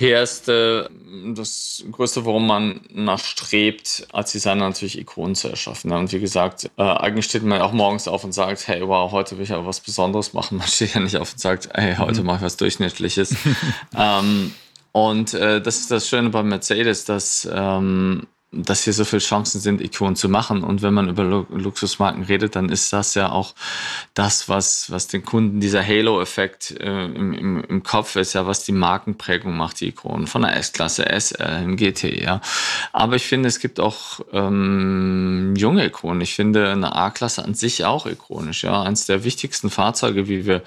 Erste, 0.00 0.90
das 1.34 1.84
Größte, 1.90 2.24
worum 2.24 2.46
man 2.46 2.80
nachstrebt, 2.92 4.06
als 4.12 4.32
Designer 4.32 4.68
natürlich 4.68 4.98
Ikonen 4.98 5.34
zu 5.34 5.48
erschaffen. 5.48 5.92
Und 5.92 6.12
wie 6.12 6.20
gesagt, 6.20 6.70
äh, 6.76 6.82
eigentlich 6.82 7.26
steht 7.26 7.42
man 7.42 7.60
auch 7.60 7.72
morgens 7.72 8.08
auf 8.08 8.24
und 8.24 8.32
sagt, 8.32 8.68
hey, 8.68 8.86
wow, 8.86 9.10
heute 9.12 9.36
will 9.36 9.44
ich 9.44 9.52
aber 9.52 9.66
was 9.66 9.80
Besonderes 9.80 10.32
machen. 10.32 10.58
Man 10.58 10.68
steht 10.68 10.94
ja 10.94 11.00
nicht 11.00 11.16
auf 11.16 11.32
und 11.32 11.40
sagt, 11.40 11.68
hey, 11.72 11.96
heute 11.96 12.20
mhm. 12.20 12.26
mache 12.26 12.36
ich 12.38 12.42
was 12.42 12.56
Durchschnittliches. 12.56 13.34
ähm, 13.96 14.52
und 14.92 15.34
äh, 15.34 15.60
das 15.60 15.78
ist 15.80 15.90
das 15.90 16.08
Schöne 16.08 16.30
bei 16.30 16.42
Mercedes, 16.42 17.04
dass 17.04 17.48
ähm, 17.52 18.26
dass 18.52 18.84
hier 18.84 18.92
so 18.92 19.04
viele 19.04 19.20
Chancen 19.20 19.60
sind, 19.60 19.80
Ikonen 19.80 20.16
zu 20.16 20.28
machen. 20.28 20.62
Und 20.62 20.80
wenn 20.80 20.94
man 20.94 21.08
über 21.08 21.24
Luxusmarken 21.24 22.22
redet, 22.24 22.54
dann 22.56 22.68
ist 22.68 22.92
das 22.92 23.14
ja 23.14 23.30
auch 23.30 23.54
das, 24.14 24.48
was, 24.48 24.90
was 24.90 25.08
den 25.08 25.24
Kunden 25.24 25.60
dieser 25.60 25.84
Halo-Effekt 25.84 26.70
äh, 26.80 27.06
im, 27.06 27.32
im, 27.32 27.64
im 27.64 27.82
Kopf 27.82 28.16
ist, 28.16 28.34
ja, 28.34 28.46
was 28.46 28.64
die 28.64 28.72
Markenprägung 28.72 29.56
macht, 29.56 29.80
die 29.80 29.88
Ikonen 29.88 30.26
von 30.26 30.42
der 30.42 30.56
S-Klasse, 30.56 31.06
SL, 31.08 31.62
im 31.64 31.76
GT, 31.76 32.22
ja. 32.22 32.40
Aber 32.92 33.16
ich 33.16 33.26
finde, 33.26 33.48
es 33.48 33.58
gibt 33.58 33.80
auch 33.80 34.20
ähm, 34.32 35.54
junge 35.56 35.84
Ikonen. 35.84 36.20
Ich 36.20 36.34
finde 36.34 36.70
eine 36.70 36.94
A-Klasse 36.94 37.44
an 37.44 37.54
sich 37.54 37.84
auch 37.84 38.06
ikonisch, 38.06 38.62
ja. 38.62 38.82
Eines 38.82 39.06
der 39.06 39.24
wichtigsten 39.24 39.70
Fahrzeuge, 39.70 40.28
wie 40.28 40.46
wir 40.46 40.62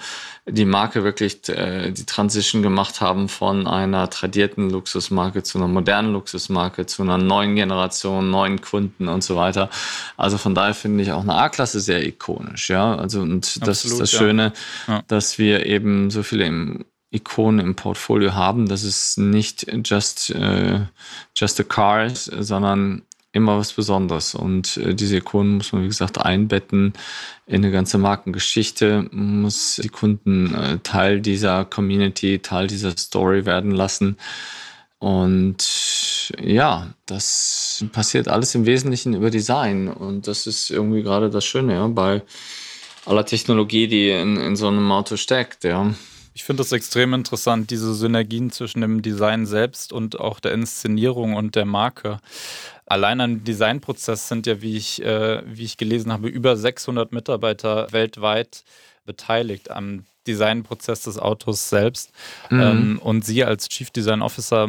die 0.46 0.64
Marke 0.64 1.04
wirklich 1.04 1.48
äh, 1.48 1.90
die 1.92 2.06
Transition 2.06 2.62
gemacht 2.62 3.00
haben 3.00 3.28
von 3.28 3.66
einer 3.66 4.10
tradierten 4.10 4.70
Luxusmarke 4.70 5.42
zu 5.42 5.58
einer 5.58 5.68
modernen 5.68 6.12
Luxusmarke, 6.12 6.86
zu 6.86 7.02
einer 7.02 7.18
neuen 7.18 7.54
Generation, 7.56 7.69
neuen 7.70 8.60
Kunden 8.60 9.08
und 9.08 9.22
so 9.22 9.36
weiter. 9.36 9.70
Also 10.16 10.38
von 10.38 10.54
daher 10.54 10.74
finde 10.74 11.02
ich 11.02 11.12
auch 11.12 11.22
eine 11.22 11.34
A-Klasse 11.34 11.80
sehr 11.80 12.06
ikonisch, 12.06 12.70
ja. 12.70 12.94
Also 12.94 13.20
und 13.20 13.44
Absolut, 13.46 13.68
das 13.68 13.84
ist 13.84 14.00
das 14.00 14.12
ja. 14.12 14.18
Schöne, 14.18 14.52
ja. 14.86 15.02
dass 15.08 15.38
wir 15.38 15.66
eben 15.66 16.10
so 16.10 16.22
viele 16.22 16.44
im 16.44 16.84
Ikonen 17.10 17.66
im 17.66 17.74
Portfolio 17.74 18.34
haben, 18.34 18.68
dass 18.68 18.84
es 18.84 19.16
nicht 19.16 19.66
just, 19.84 20.30
uh, 20.30 20.80
just 21.34 21.58
a 21.58 21.64
car 21.64 22.06
ist, 22.06 22.24
sondern 22.24 23.02
immer 23.32 23.58
was 23.58 23.72
Besonderes. 23.72 24.34
Und 24.34 24.76
äh, 24.78 24.94
diese 24.94 25.18
Ikonen 25.18 25.56
muss 25.56 25.72
man, 25.72 25.82
wie 25.82 25.88
gesagt, 25.88 26.18
einbetten 26.18 26.92
in 27.46 27.64
eine 27.64 27.70
ganze 27.70 27.98
Markengeschichte, 27.98 29.08
muss 29.12 29.76
die 29.82 29.88
Kunden 29.88 30.54
äh, 30.54 30.78
Teil 30.82 31.20
dieser 31.20 31.64
Community, 31.64 32.40
Teil 32.40 32.66
dieser 32.66 32.96
Story 32.96 33.46
werden 33.46 33.70
lassen. 33.70 34.16
Und 34.98 36.19
ja, 36.40 36.94
das 37.06 37.84
passiert 37.92 38.28
alles 38.28 38.54
im 38.54 38.66
Wesentlichen 38.66 39.14
über 39.14 39.30
Design. 39.30 39.88
Und 39.88 40.26
das 40.26 40.46
ist 40.46 40.70
irgendwie 40.70 41.02
gerade 41.02 41.30
das 41.30 41.44
Schöne, 41.44 41.74
ja, 41.74 41.86
bei 41.86 42.22
aller 43.06 43.24
Technologie, 43.24 43.88
die 43.88 44.10
in, 44.10 44.36
in 44.36 44.56
so 44.56 44.68
einem 44.68 44.90
Auto 44.92 45.16
steckt, 45.16 45.64
ja. 45.64 45.94
Ich 46.32 46.44
finde 46.44 46.62
es 46.62 46.72
extrem 46.72 47.12
interessant, 47.12 47.70
diese 47.70 47.92
Synergien 47.92 48.50
zwischen 48.50 48.80
dem 48.80 49.02
Design 49.02 49.46
selbst 49.46 49.92
und 49.92 50.20
auch 50.20 50.38
der 50.40 50.52
Inszenierung 50.52 51.34
und 51.34 51.56
der 51.56 51.64
Marke. 51.64 52.20
Allein 52.86 53.20
am 53.20 53.44
Designprozess 53.44 54.28
sind 54.28 54.46
ja, 54.46 54.62
wie 54.62 54.76
ich, 54.76 55.02
äh, 55.02 55.42
wie 55.44 55.64
ich 55.64 55.76
gelesen 55.76 56.12
habe, 56.12 56.28
über 56.28 56.56
600 56.56 57.12
Mitarbeiter 57.12 57.92
weltweit 57.92 58.64
beteiligt 59.04 59.70
am 59.70 60.04
Designprozess 60.26 61.02
des 61.02 61.18
Autos 61.18 61.68
selbst. 61.68 62.12
Mhm. 62.50 62.60
Ähm, 62.60 63.00
und 63.02 63.24
Sie 63.24 63.44
als 63.44 63.68
Chief 63.68 63.90
Design 63.90 64.22
Officer, 64.22 64.68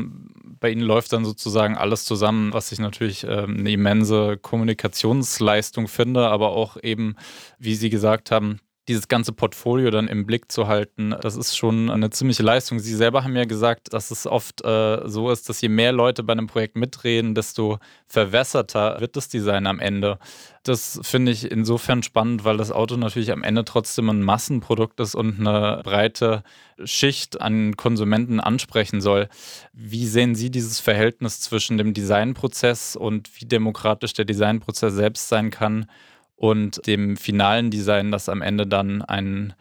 bei 0.59 0.69
Ihnen 0.69 0.81
läuft 0.81 1.13
dann 1.13 1.25
sozusagen 1.25 1.75
alles 1.75 2.05
zusammen, 2.05 2.53
was 2.53 2.71
ich 2.71 2.79
natürlich 2.79 3.23
ähm, 3.23 3.57
eine 3.59 3.71
immense 3.71 4.37
Kommunikationsleistung 4.37 5.87
finde, 5.87 6.27
aber 6.27 6.49
auch 6.49 6.77
eben, 6.81 7.15
wie 7.57 7.75
Sie 7.75 7.89
gesagt 7.89 8.31
haben, 8.31 8.59
dieses 8.91 9.07
ganze 9.07 9.31
Portfolio 9.31 9.89
dann 9.89 10.07
im 10.09 10.25
Blick 10.25 10.51
zu 10.51 10.67
halten, 10.67 11.15
das 11.21 11.37
ist 11.37 11.55
schon 11.55 11.89
eine 11.89 12.09
ziemliche 12.09 12.43
Leistung. 12.43 12.79
Sie 12.79 12.93
selber 12.93 13.23
haben 13.23 13.35
ja 13.35 13.45
gesagt, 13.45 13.93
dass 13.93 14.11
es 14.11 14.27
oft 14.27 14.63
äh, 14.65 15.07
so 15.07 15.31
ist, 15.31 15.47
dass 15.47 15.61
je 15.61 15.69
mehr 15.69 15.93
Leute 15.93 16.23
bei 16.23 16.33
einem 16.33 16.47
Projekt 16.47 16.75
mitreden, 16.75 17.33
desto 17.33 17.79
verwässerter 18.05 18.99
wird 18.99 19.15
das 19.15 19.29
Design 19.29 19.65
am 19.65 19.79
Ende. 19.79 20.19
Das 20.63 20.99
finde 21.03 21.31
ich 21.31 21.49
insofern 21.49 22.03
spannend, 22.03 22.43
weil 22.43 22.57
das 22.57 22.71
Auto 22.71 22.97
natürlich 22.97 23.31
am 23.31 23.43
Ende 23.43 23.63
trotzdem 23.63 24.09
ein 24.09 24.21
Massenprodukt 24.21 24.99
ist 24.99 25.15
und 25.15 25.39
eine 25.39 25.81
breite 25.83 26.43
Schicht 26.83 27.41
an 27.41 27.77
Konsumenten 27.77 28.39
ansprechen 28.39 28.99
soll. 28.99 29.29
Wie 29.73 30.05
sehen 30.05 30.35
Sie 30.35 30.51
dieses 30.51 30.79
Verhältnis 30.79 31.39
zwischen 31.39 31.77
dem 31.77 31.93
Designprozess 31.93 32.95
und 32.95 33.29
wie 33.39 33.45
demokratisch 33.45 34.13
der 34.13 34.25
Designprozess 34.25 34.93
selbst 34.93 35.29
sein 35.29 35.49
kann? 35.49 35.87
Und 36.41 36.87
dem 36.87 37.17
finalen 37.17 37.69
Design, 37.69 38.11
das 38.11 38.27
am 38.27 38.41
Ende 38.41 38.65
dann 38.65 39.03
ein 39.03 39.53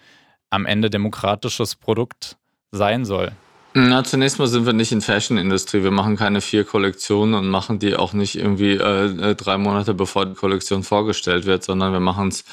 am 0.48 0.64
Ende 0.64 0.88
demokratisches 0.88 1.76
Produkt 1.76 2.38
sein 2.72 3.04
soll. 3.04 3.32
Na, 3.74 4.02
zunächst 4.02 4.38
mal 4.38 4.48
sind 4.48 4.64
wir 4.64 4.72
nicht 4.72 4.90
in 4.90 5.02
Fashion-Industrie. 5.02 5.82
Wir 5.82 5.90
machen 5.90 6.16
keine 6.16 6.40
vier 6.40 6.64
Kollektionen 6.64 7.34
und 7.34 7.48
machen 7.48 7.78
die 7.78 7.94
auch 7.94 8.14
nicht 8.14 8.34
irgendwie 8.34 8.72
äh, 8.72 9.30
äh 9.30 9.34
drei 9.34 9.58
Monate 9.58 9.92
bevor 9.92 10.24
die 10.24 10.34
Kollektion 10.34 10.82
vorgestellt 10.82 11.44
wird, 11.44 11.62
sondern 11.64 11.92
wir 11.92 12.00
machen 12.00 12.28
es, 12.28 12.44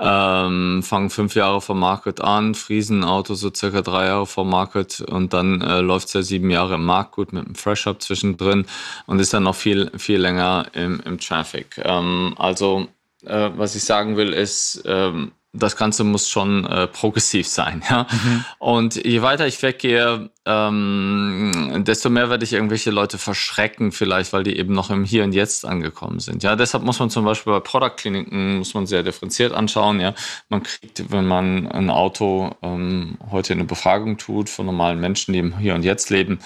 ähm, 0.00 0.82
fangen 0.82 1.10
fünf 1.10 1.34
Jahre 1.34 1.60
vor 1.60 1.76
Market 1.76 2.22
an, 2.22 2.54
friesen 2.54 3.04
Auto 3.04 3.34
so 3.34 3.52
circa 3.54 3.82
drei 3.82 4.06
Jahre 4.06 4.26
vor 4.26 4.46
Market 4.46 5.02
und 5.02 5.34
dann 5.34 5.60
äh, 5.60 5.80
läuft 5.80 6.08
es 6.08 6.14
ja 6.14 6.22
sieben 6.22 6.50
Jahre 6.50 6.76
im 6.76 6.86
Markt 6.86 7.12
gut 7.12 7.34
mit 7.34 7.44
einem 7.44 7.54
Fresh-Up 7.54 8.00
zwischendrin 8.00 8.64
und 9.06 9.18
ist 9.18 9.34
dann 9.34 9.42
noch 9.42 9.56
viel, 9.56 9.90
viel 9.98 10.20
länger 10.20 10.68
im, 10.72 11.00
im 11.04 11.18
Traffic. 11.18 11.80
Ähm, 11.84 12.34
also 12.38 12.88
äh, 13.24 13.50
was 13.54 13.74
ich 13.74 13.84
sagen 13.84 14.16
will, 14.16 14.32
ist, 14.32 14.82
ähm, 14.86 15.32
das 15.54 15.76
Ganze 15.76 16.04
muss 16.04 16.28
schon 16.28 16.66
äh, 16.66 16.86
progressiv 16.86 17.48
sein. 17.48 17.82
Ja? 17.90 18.06
Mhm. 18.10 18.44
Und 18.58 18.94
je 18.96 19.22
weiter 19.22 19.46
ich 19.46 19.62
weggehe, 19.62 20.28
ähm, 20.44 21.84
desto 21.86 22.10
mehr 22.10 22.28
werde 22.28 22.44
ich 22.44 22.52
irgendwelche 22.52 22.90
Leute 22.90 23.16
verschrecken, 23.16 23.92
vielleicht, 23.92 24.32
weil 24.34 24.42
die 24.42 24.58
eben 24.58 24.74
noch 24.74 24.90
im 24.90 25.04
Hier 25.04 25.24
und 25.24 25.32
Jetzt 25.32 25.64
angekommen 25.64 26.20
sind. 26.20 26.42
Ja, 26.42 26.54
deshalb 26.54 26.84
muss 26.84 26.98
man 26.98 27.08
zum 27.08 27.24
Beispiel 27.24 27.52
bei 27.52 27.60
Product-Kliniken 27.60 28.58
muss 28.58 28.74
man 28.74 28.86
sehr 28.86 29.02
differenziert 29.02 29.52
anschauen. 29.52 30.00
Ja, 30.00 30.14
man 30.50 30.62
kriegt, 30.62 31.10
wenn 31.10 31.26
man 31.26 31.66
ein 31.68 31.88
Auto 31.88 32.54
ähm, 32.62 33.16
heute 33.30 33.54
in 33.54 33.60
eine 33.60 33.68
Befragung 33.68 34.18
tut 34.18 34.50
von 34.50 34.66
normalen 34.66 35.00
Menschen, 35.00 35.32
die 35.32 35.38
im 35.38 35.58
Hier 35.58 35.74
und 35.74 35.82
Jetzt 35.82 36.10
leben, 36.10 36.40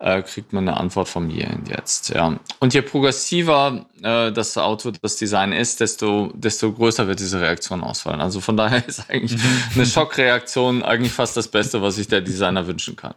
äh, 0.00 0.22
kriegt 0.22 0.52
man 0.52 0.68
eine 0.68 0.76
Antwort 0.76 1.08
von 1.08 1.26
mir 1.26 1.58
jetzt. 1.68 2.10
Ja. 2.10 2.38
Und 2.60 2.74
je 2.74 2.82
progressiver 2.82 3.84
äh, 4.02 4.30
das 4.30 4.56
Auto, 4.56 4.92
das 5.02 5.16
Design 5.16 5.52
ist, 5.52 5.80
desto, 5.80 6.32
desto 6.34 6.72
größer 6.72 7.08
wird 7.08 7.18
diese 7.18 7.40
Reaktion 7.40 7.82
ausfallen. 7.82 8.20
Also 8.20 8.40
von 8.40 8.56
daher 8.56 8.86
ist 8.86 9.10
eigentlich 9.10 9.40
eine 9.74 9.86
Schockreaktion 9.86 10.84
eigentlich 10.84 11.12
fast 11.12 11.36
das 11.36 11.48
Beste, 11.48 11.82
was 11.82 11.96
sich 11.96 12.06
der 12.06 12.20
Designer 12.20 12.66
wünschen 12.68 12.94
kann, 12.94 13.14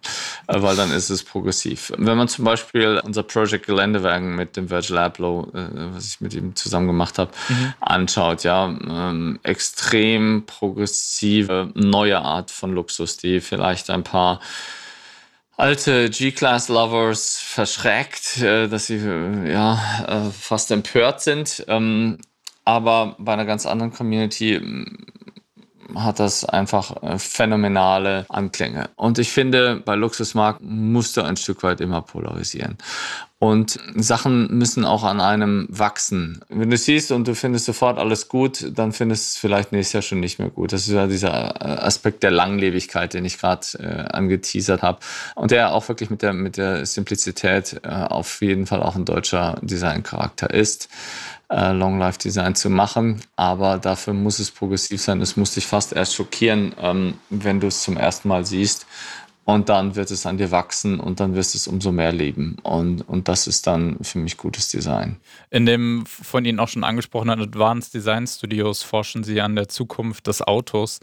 äh, 0.48 0.60
weil 0.62 0.76
dann 0.76 0.92
ist 0.92 1.12
es 1.12 1.24
progressiv. 1.24 1.94
Wenn 1.98 2.18
man 2.18 2.28
zum 2.28 2.46
Beispiel 2.46 3.00
unser 3.04 3.24
Project 3.24 3.68
Geländewagen 3.68 4.36
mit 4.36 4.58
dem 4.58 4.72
Virgil 4.72 4.98
Abloh, 4.98 5.52
äh, 5.54 5.68
was 5.94 6.08
ich 6.08 6.22
mit 6.22 6.34
ihm 6.34 6.56
zusammen 6.56 6.88
gemacht 6.88 7.20
habe, 7.20 7.32
mhm. 7.50 7.74
anschaut, 7.80 8.44
ja, 8.44 8.66
ähm, 8.66 9.40
extrem 9.44 10.46
progressive 10.48 11.70
neue 11.76 12.20
Art 12.20 12.50
von 12.50 12.74
Luxus, 12.74 13.18
die 13.18 13.40
vielleicht 13.40 13.92
ein 13.92 14.04
paar 14.04 14.40
alte 15.62 16.10
G-Class-Lovers 16.10 17.38
verschreckt, 17.38 18.40
äh, 18.42 18.68
dass 18.68 18.88
sie 18.88 18.96
äh, 18.96 19.54
ja 19.54 19.80
äh, 20.08 20.32
fast 20.32 20.72
empört 20.72 21.22
sind. 21.22 21.64
Ähm, 21.68 22.18
aber 22.66 23.16
bei 23.20 23.34
einer 23.34 23.46
ganz 23.46 23.66
anderen 23.66 23.94
Community 23.94 24.60
hat 25.96 26.20
das 26.20 26.46
einfach 26.46 27.20
phänomenale 27.20 28.26
Anklänge. 28.30 28.90
Und 28.96 29.18
ich 29.18 29.32
finde, 29.32 29.82
bei 29.84 29.96
Luxusmarken 29.96 30.92
musst 30.92 31.18
du 31.18 31.22
ein 31.22 31.38
Stück 31.38 31.64
weit 31.64 31.82
immer 31.82 32.02
polarisieren. 32.02 32.78
Und 33.44 33.80
Sachen 33.96 34.56
müssen 34.56 34.86
auch 34.86 35.04
an 35.04 35.20
einem 35.20 35.66
wachsen. 35.68 36.42
Wenn 36.50 36.70
du 36.70 36.78
siehst 36.78 37.12
und 37.12 37.28
du 37.28 37.34
findest 37.34 37.66
sofort 37.66 37.98
alles 37.98 38.28
gut, 38.28 38.72
dann 38.78 38.92
findest 38.92 39.24
du 39.24 39.28
es 39.30 39.38
vielleicht 39.38 39.72
nächstes 39.72 39.94
Jahr 39.94 40.02
schon 40.04 40.20
nicht 40.20 40.38
mehr 40.38 40.52
gut. 40.52 40.74
Das 40.74 40.88
ist 40.88 40.94
ja 40.94 41.08
dieser 41.08 41.56
äh, 41.60 41.80
Aspekt 41.80 42.22
der 42.22 42.30
Langlebigkeit, 42.30 43.16
den 43.16 43.26
ich 43.26 43.40
gerade 43.40 43.66
äh, 43.80 44.14
angeteasert 44.16 44.84
habe. 44.84 45.00
Und 45.34 45.50
der 45.50 45.74
auch 45.74 45.90
wirklich 45.90 46.12
mit 46.12 46.22
der, 46.22 46.34
mit 46.34 46.56
der 46.56 46.86
Simplizität 46.86 47.82
äh, 47.82 47.90
auf 47.90 48.44
jeden 48.44 48.68
Fall 48.68 48.84
auch 48.84 48.96
ein 48.96 49.06
deutscher 49.06 49.58
Designcharakter 49.64 50.52
ist 50.52 50.88
äh, 51.52 51.72
Long 51.74 52.00
Life 52.00 52.18
Design 52.20 52.56
zu 52.56 52.70
machen. 52.70 53.22
Aber 53.36 53.78
dafür 53.78 54.14
muss 54.14 54.40
es 54.40 54.52
progressiv 54.52 55.02
sein. 55.02 55.22
Es 55.22 55.36
muss 55.36 55.54
dich 55.54 55.68
fast 55.68 55.94
erst 55.94 56.16
schockieren, 56.16 56.74
ähm, 56.80 57.16
wenn 57.30 57.60
du 57.60 57.68
es 57.68 57.84
zum 57.84 57.98
ersten 57.98 58.28
Mal 58.30 58.46
siehst. 58.46 58.88
Und 59.44 59.70
dann 59.70 59.96
wird 59.96 60.12
es 60.12 60.26
an 60.26 60.38
dir 60.38 60.52
wachsen 60.52 61.00
und 61.00 61.20
dann 61.20 61.36
wirst 61.36 61.56
du 61.56 61.58
es 61.58 61.68
umso 61.68 61.92
mehr 61.92 62.12
lieben. 62.12 62.58
Und, 62.62 63.02
und 63.10 63.28
das 63.28 63.48
ist 63.48 63.66
dann 63.66 63.98
für 64.02 64.20
mich 64.20 64.38
gutes 64.38 64.70
Design. 64.70 65.18
In 65.50 65.66
dem 65.66 66.06
von 66.06 66.46
Ihnen 66.46 66.60
auch 66.60 66.68
schon 66.68 66.84
angesprochenen 66.84 67.42
Advanced 67.42 67.94
Design 67.94 68.28
Studios 68.28 68.84
forschen 68.84 69.24
Sie 69.24 69.42
an 69.42 69.56
der 69.56 69.68
Zukunft 69.68 70.28
des 70.28 70.44
Autos. 70.44 71.00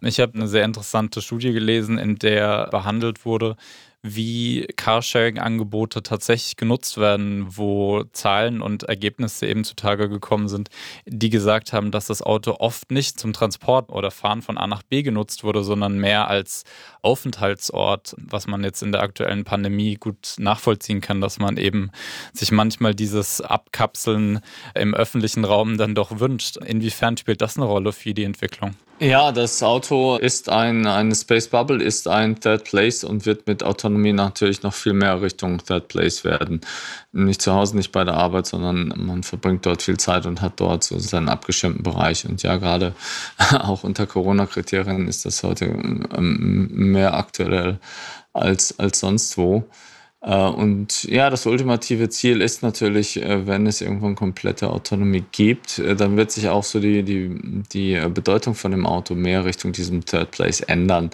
Ich 0.00 0.20
habe 0.20 0.34
eine 0.34 0.48
sehr 0.48 0.64
interessante 0.64 1.20
Studie 1.20 1.52
gelesen, 1.52 1.98
in 1.98 2.16
der 2.16 2.68
behandelt 2.68 3.26
wurde, 3.26 3.56
wie 4.02 4.66
Carsharing-Angebote 4.76 6.02
tatsächlich 6.02 6.56
genutzt 6.56 6.98
werden, 6.98 7.46
wo 7.56 8.02
Zahlen 8.12 8.60
und 8.60 8.82
Ergebnisse 8.82 9.46
eben 9.46 9.62
zutage 9.62 10.08
gekommen 10.08 10.48
sind, 10.48 10.70
die 11.06 11.30
gesagt 11.30 11.72
haben, 11.72 11.92
dass 11.92 12.06
das 12.06 12.20
Auto 12.20 12.56
oft 12.58 12.90
nicht 12.90 13.20
zum 13.20 13.32
Transport 13.32 13.90
oder 13.90 14.10
Fahren 14.10 14.42
von 14.42 14.58
A 14.58 14.66
nach 14.66 14.82
B 14.82 15.02
genutzt 15.02 15.44
wurde, 15.44 15.62
sondern 15.62 15.98
mehr 15.98 16.28
als 16.28 16.64
Aufenthaltsort, 17.02 18.16
was 18.18 18.48
man 18.48 18.64
jetzt 18.64 18.82
in 18.82 18.90
der 18.90 19.02
aktuellen 19.02 19.44
Pandemie 19.44 19.94
gut 19.94 20.34
nachvollziehen 20.38 21.00
kann, 21.00 21.20
dass 21.20 21.38
man 21.38 21.56
eben 21.56 21.90
sich 22.32 22.50
manchmal 22.50 22.94
dieses 22.96 23.40
Abkapseln 23.40 24.40
im 24.74 24.94
öffentlichen 24.94 25.44
Raum 25.44 25.78
dann 25.78 25.94
doch 25.94 26.18
wünscht. 26.18 26.56
Inwiefern 26.56 27.16
spielt 27.16 27.40
das 27.40 27.56
eine 27.56 27.66
Rolle 27.66 27.92
für 27.92 28.14
die 28.14 28.24
Entwicklung? 28.24 28.74
Ja, 29.02 29.32
das 29.32 29.60
Auto 29.64 30.16
ist 30.16 30.48
ein, 30.48 30.86
eine 30.86 31.12
Space 31.16 31.48
Bubble, 31.48 31.82
ist 31.82 32.06
ein 32.06 32.38
Third 32.38 32.62
Place 32.62 33.02
und 33.02 33.26
wird 33.26 33.48
mit 33.48 33.64
Autonomie 33.64 34.12
natürlich 34.12 34.62
noch 34.62 34.74
viel 34.74 34.92
mehr 34.92 35.20
Richtung 35.20 35.58
Third 35.58 35.88
Place 35.88 36.22
werden. 36.22 36.60
Nicht 37.10 37.42
zu 37.42 37.52
Hause, 37.52 37.76
nicht 37.76 37.90
bei 37.90 38.04
der 38.04 38.14
Arbeit, 38.14 38.46
sondern 38.46 38.94
man 39.04 39.24
verbringt 39.24 39.66
dort 39.66 39.82
viel 39.82 39.96
Zeit 39.96 40.24
und 40.24 40.40
hat 40.40 40.60
dort 40.60 40.84
so 40.84 41.00
seinen 41.00 41.28
abgeschirmten 41.28 41.82
Bereich. 41.82 42.24
Und 42.28 42.44
ja, 42.44 42.58
gerade 42.58 42.94
auch 43.58 43.82
unter 43.82 44.06
Corona-Kriterien 44.06 45.08
ist 45.08 45.24
das 45.24 45.42
heute 45.42 45.64
ähm, 45.64 46.68
mehr 46.70 47.14
aktuell 47.14 47.80
als, 48.32 48.78
als 48.78 49.00
sonst 49.00 49.36
wo. 49.36 49.64
Äh, 50.22 50.34
und 50.34 51.04
ja, 51.04 51.30
das 51.30 51.46
ultimative 51.46 52.08
Ziel 52.08 52.40
ist 52.40 52.62
natürlich, 52.62 53.20
äh, 53.20 53.46
wenn 53.46 53.66
es 53.66 53.80
irgendwann 53.80 54.14
komplette 54.14 54.70
Autonomie 54.70 55.24
gibt, 55.32 55.78
äh, 55.78 55.96
dann 55.96 56.16
wird 56.16 56.30
sich 56.30 56.48
auch 56.48 56.64
so 56.64 56.80
die, 56.80 57.02
die, 57.02 57.30
die 57.72 58.00
Bedeutung 58.08 58.54
von 58.54 58.70
dem 58.70 58.86
Auto 58.86 59.14
mehr 59.14 59.44
Richtung 59.44 59.72
diesem 59.72 60.04
Third 60.04 60.30
Place 60.30 60.60
ändern. 60.60 61.10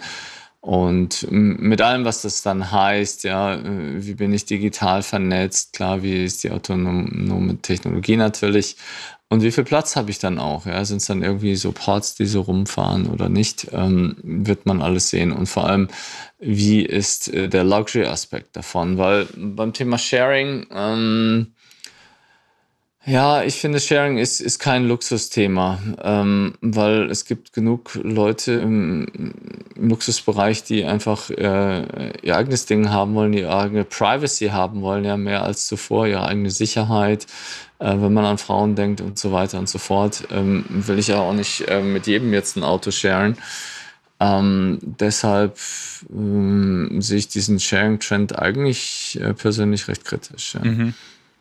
Und 0.61 1.25
mit 1.31 1.81
allem, 1.81 2.03
was 2.03 2.21
das 2.21 2.41
dann 2.41 2.69
heißt, 2.69 3.23
ja, 3.23 3.59
wie 3.63 4.13
bin 4.15 4.33
ich 4.33 4.43
digital 4.43 5.03
vernetzt, 5.03 5.71
klar, 5.71 6.03
wie 6.03 6.25
ist 6.25 6.43
die 6.43 6.51
autonome 6.51 7.61
Technologie 7.61 8.17
natürlich, 8.17 8.75
und 9.31 9.43
wie 9.43 9.51
viel 9.51 9.63
Platz 9.63 9.95
habe 9.95 10.09
ich 10.09 10.17
dann 10.17 10.39
auch? 10.39 10.65
Ja? 10.65 10.83
Sind 10.83 10.97
es 10.97 11.05
dann 11.05 11.21
irgendwie 11.21 11.55
so 11.55 11.71
Ports, 11.71 12.15
die 12.15 12.25
so 12.25 12.41
rumfahren 12.41 13.07
oder 13.07 13.29
nicht? 13.29 13.67
Ähm, 13.71 14.17
wird 14.23 14.65
man 14.65 14.81
alles 14.81 15.11
sehen. 15.11 15.31
Und 15.31 15.45
vor 15.45 15.67
allem, 15.67 15.87
wie 16.39 16.83
ist 16.83 17.31
äh, 17.31 17.47
der 17.47 17.63
Luxury-Aspekt 17.63 18.55
davon? 18.55 18.97
Weil 18.97 19.27
beim 19.35 19.71
Thema 19.73 19.99
Sharing, 19.99 20.65
ähm, 20.73 21.53
ja, 23.05 23.43
ich 23.43 23.55
finde, 23.55 23.79
Sharing 23.79 24.17
ist, 24.17 24.39
ist 24.39 24.59
kein 24.59 24.87
Luxusthema, 24.87 25.79
ähm, 26.03 26.55
weil 26.61 27.09
es 27.09 27.25
gibt 27.25 27.53
genug 27.53 27.95
Leute 27.95 28.53
im, 28.53 29.33
im 29.75 29.89
Luxusbereich, 29.89 30.63
die 30.63 30.85
einfach 30.85 31.29
äh, 31.29 32.17
ihr 32.21 32.35
eigenes 32.35 32.65
Ding 32.65 32.89
haben 32.89 33.15
wollen, 33.15 33.33
ihre 33.33 33.55
eigene 33.55 33.83
Privacy 33.85 34.47
haben 34.47 34.81
wollen, 34.81 35.05
ja, 35.05 35.17
mehr 35.17 35.43
als 35.43 35.65
zuvor, 35.65 36.07
ihre 36.07 36.27
eigene 36.27 36.51
Sicherheit, 36.51 37.25
äh, 37.79 37.95
wenn 37.99 38.13
man 38.13 38.25
an 38.25 38.37
Frauen 38.37 38.75
denkt 38.75 39.01
und 39.01 39.17
so 39.17 39.31
weiter 39.31 39.59
und 39.59 39.69
so 39.69 39.77
fort, 39.77 40.27
ähm, 40.31 40.65
will 40.69 40.99
ich 40.99 41.07
ja 41.07 41.19
auch 41.19 41.33
nicht 41.33 41.67
äh, 41.67 41.81
mit 41.81 42.07
jedem 42.07 42.33
jetzt 42.33 42.55
ein 42.55 42.63
Auto 42.63 42.91
sharen. 42.91 43.37
Ähm, 44.21 44.79
deshalb 44.81 45.57
ähm, 46.09 47.01
sehe 47.01 47.17
ich 47.17 47.29
diesen 47.29 47.59
Sharing-Trend 47.59 48.37
eigentlich 48.37 49.17
äh, 49.21 49.33
persönlich 49.33 49.87
recht 49.87 50.03
kritisch. 50.03 50.55
Ja. 50.55 50.65
Mhm. 50.65 50.93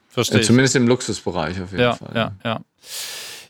Verstehe. 0.08 0.40
Äh, 0.40 0.44
zumindest 0.44 0.76
im 0.76 0.86
Luxusbereich 0.86 1.60
auf 1.60 1.72
jeden 1.72 1.82
ja, 1.82 1.94
Fall. 1.94 2.12
Ja, 2.14 2.32
ja. 2.44 2.60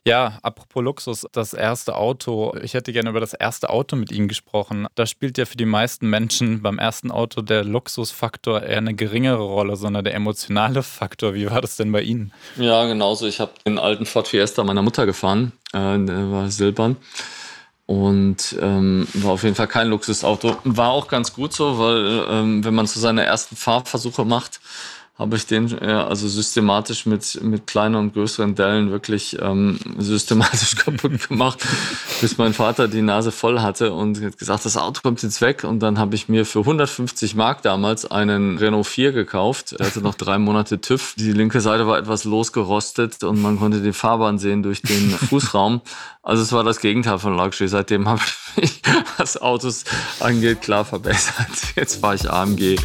Ja, 0.08 0.38
apropos 0.42 0.82
Luxus, 0.82 1.26
das 1.32 1.52
erste 1.52 1.94
Auto. 1.94 2.54
Ich 2.62 2.72
hätte 2.72 2.94
gerne 2.94 3.10
über 3.10 3.20
das 3.20 3.34
erste 3.34 3.68
Auto 3.68 3.94
mit 3.94 4.10
Ihnen 4.10 4.26
gesprochen. 4.26 4.86
Da 4.94 5.04
spielt 5.04 5.36
ja 5.36 5.44
für 5.44 5.58
die 5.58 5.66
meisten 5.66 6.08
Menschen 6.08 6.62
beim 6.62 6.78
ersten 6.78 7.10
Auto 7.10 7.42
der 7.42 7.62
Luxusfaktor 7.62 8.62
eher 8.62 8.78
eine 8.78 8.94
geringere 8.94 9.42
Rolle, 9.42 9.76
sondern 9.76 10.04
der 10.04 10.14
emotionale 10.14 10.82
Faktor. 10.82 11.34
Wie 11.34 11.50
war 11.50 11.60
das 11.60 11.76
denn 11.76 11.92
bei 11.92 12.00
Ihnen? 12.00 12.32
Ja, 12.56 12.86
genauso. 12.86 13.26
Ich 13.26 13.38
habe 13.38 13.52
den 13.66 13.78
alten 13.78 14.06
Ford 14.06 14.28
Fiesta 14.28 14.64
meiner 14.64 14.80
Mutter 14.80 15.04
gefahren. 15.04 15.52
Äh, 15.74 15.98
der 15.98 16.30
war 16.30 16.50
silbern. 16.50 16.96
Und 17.84 18.56
ähm, 18.60 19.06
war 19.14 19.32
auf 19.32 19.42
jeden 19.42 19.56
Fall 19.56 19.68
kein 19.68 19.88
Luxusauto. 19.88 20.56
War 20.64 20.90
auch 20.90 21.08
ganz 21.08 21.34
gut 21.34 21.52
so, 21.52 21.78
weil 21.78 22.24
ähm, 22.30 22.64
wenn 22.64 22.74
man 22.74 22.86
so 22.86 22.98
seine 22.98 23.24
ersten 23.24 23.56
Fahrversuche 23.56 24.24
macht, 24.24 24.60
habe 25.18 25.34
ich 25.36 25.46
den 25.46 25.76
äh, 25.82 25.86
also 25.86 26.28
systematisch 26.28 27.04
mit, 27.04 27.42
mit 27.42 27.66
kleinen 27.66 27.96
und 27.96 28.14
größeren 28.14 28.54
Dellen 28.54 28.92
wirklich 28.92 29.36
ähm, 29.40 29.78
systematisch 29.98 30.76
kaputt 30.76 31.28
gemacht, 31.28 31.58
bis 32.20 32.38
mein 32.38 32.54
Vater 32.54 32.86
die 32.86 33.02
Nase 33.02 33.32
voll 33.32 33.60
hatte 33.60 33.92
und 33.92 34.22
hat 34.22 34.38
gesagt, 34.38 34.64
das 34.64 34.76
Auto 34.76 35.00
kommt 35.02 35.22
jetzt 35.22 35.40
weg. 35.40 35.64
Und 35.64 35.80
dann 35.80 35.98
habe 35.98 36.14
ich 36.14 36.28
mir 36.28 36.46
für 36.46 36.60
150 36.60 37.34
Mark 37.34 37.62
damals 37.62 38.08
einen 38.08 38.58
Renault 38.58 38.86
4 38.86 39.10
gekauft. 39.10 39.72
Er 39.72 39.86
hatte 39.86 40.00
noch 40.00 40.14
drei 40.14 40.38
Monate 40.38 40.80
TÜV. 40.80 41.14
Die 41.16 41.32
linke 41.32 41.60
Seite 41.60 41.88
war 41.88 41.98
etwas 41.98 42.22
losgerostet 42.22 43.24
und 43.24 43.42
man 43.42 43.58
konnte 43.58 43.80
die 43.80 43.92
Fahrbahn 43.92 44.38
sehen 44.38 44.62
durch 44.62 44.82
den 44.82 45.10
Fußraum. 45.28 45.80
Also 46.22 46.44
es 46.44 46.52
war 46.52 46.62
das 46.62 46.78
Gegenteil 46.78 47.18
von 47.18 47.36
Luxury. 47.36 47.68
Seitdem 47.68 48.08
habe 48.08 48.20
ich 48.24 48.62
mich, 48.62 48.82
was 49.16 49.40
Autos 49.40 49.84
angeht, 50.20 50.62
klar 50.62 50.84
verbessert. 50.84 51.74
Jetzt 51.74 52.00
fahre 52.00 52.14
ich 52.14 52.30
AMG. 52.30 52.76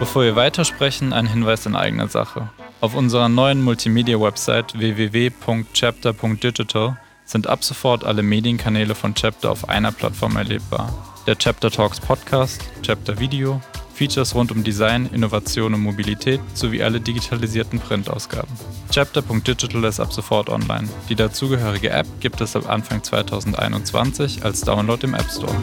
Bevor 0.00 0.24
wir 0.24 0.34
weitersprechen, 0.34 1.12
ein 1.12 1.26
Hinweis 1.26 1.66
in 1.66 1.76
eigener 1.76 2.08
Sache. 2.08 2.48
Auf 2.80 2.94
unserer 2.94 3.28
neuen 3.28 3.62
Multimedia-Website 3.62 4.78
www.chapter.digital 4.78 6.96
sind 7.26 7.46
ab 7.46 7.62
sofort 7.62 8.04
alle 8.04 8.22
Medienkanäle 8.22 8.94
von 8.94 9.14
Chapter 9.14 9.50
auf 9.50 9.68
einer 9.68 9.92
Plattform 9.92 10.36
erlebbar. 10.36 10.90
Der 11.26 11.36
Chapter 11.36 11.70
Talks 11.70 12.00
Podcast, 12.00 12.62
Chapter 12.80 13.20
Video, 13.20 13.60
Features 13.92 14.34
rund 14.34 14.50
um 14.50 14.64
Design, 14.64 15.04
Innovation 15.12 15.74
und 15.74 15.82
Mobilität 15.82 16.40
sowie 16.54 16.82
alle 16.82 17.02
digitalisierten 17.02 17.78
Printausgaben. 17.78 18.48
Chapter.digital 18.90 19.84
ist 19.84 20.00
ab 20.00 20.14
sofort 20.14 20.48
online. 20.48 20.88
Die 21.10 21.14
dazugehörige 21.14 21.90
App 21.90 22.06
gibt 22.20 22.40
es 22.40 22.56
ab 22.56 22.70
Anfang 22.70 23.02
2021 23.02 24.46
als 24.46 24.62
Download 24.62 25.06
im 25.06 25.12
App 25.12 25.30
Store. 25.30 25.54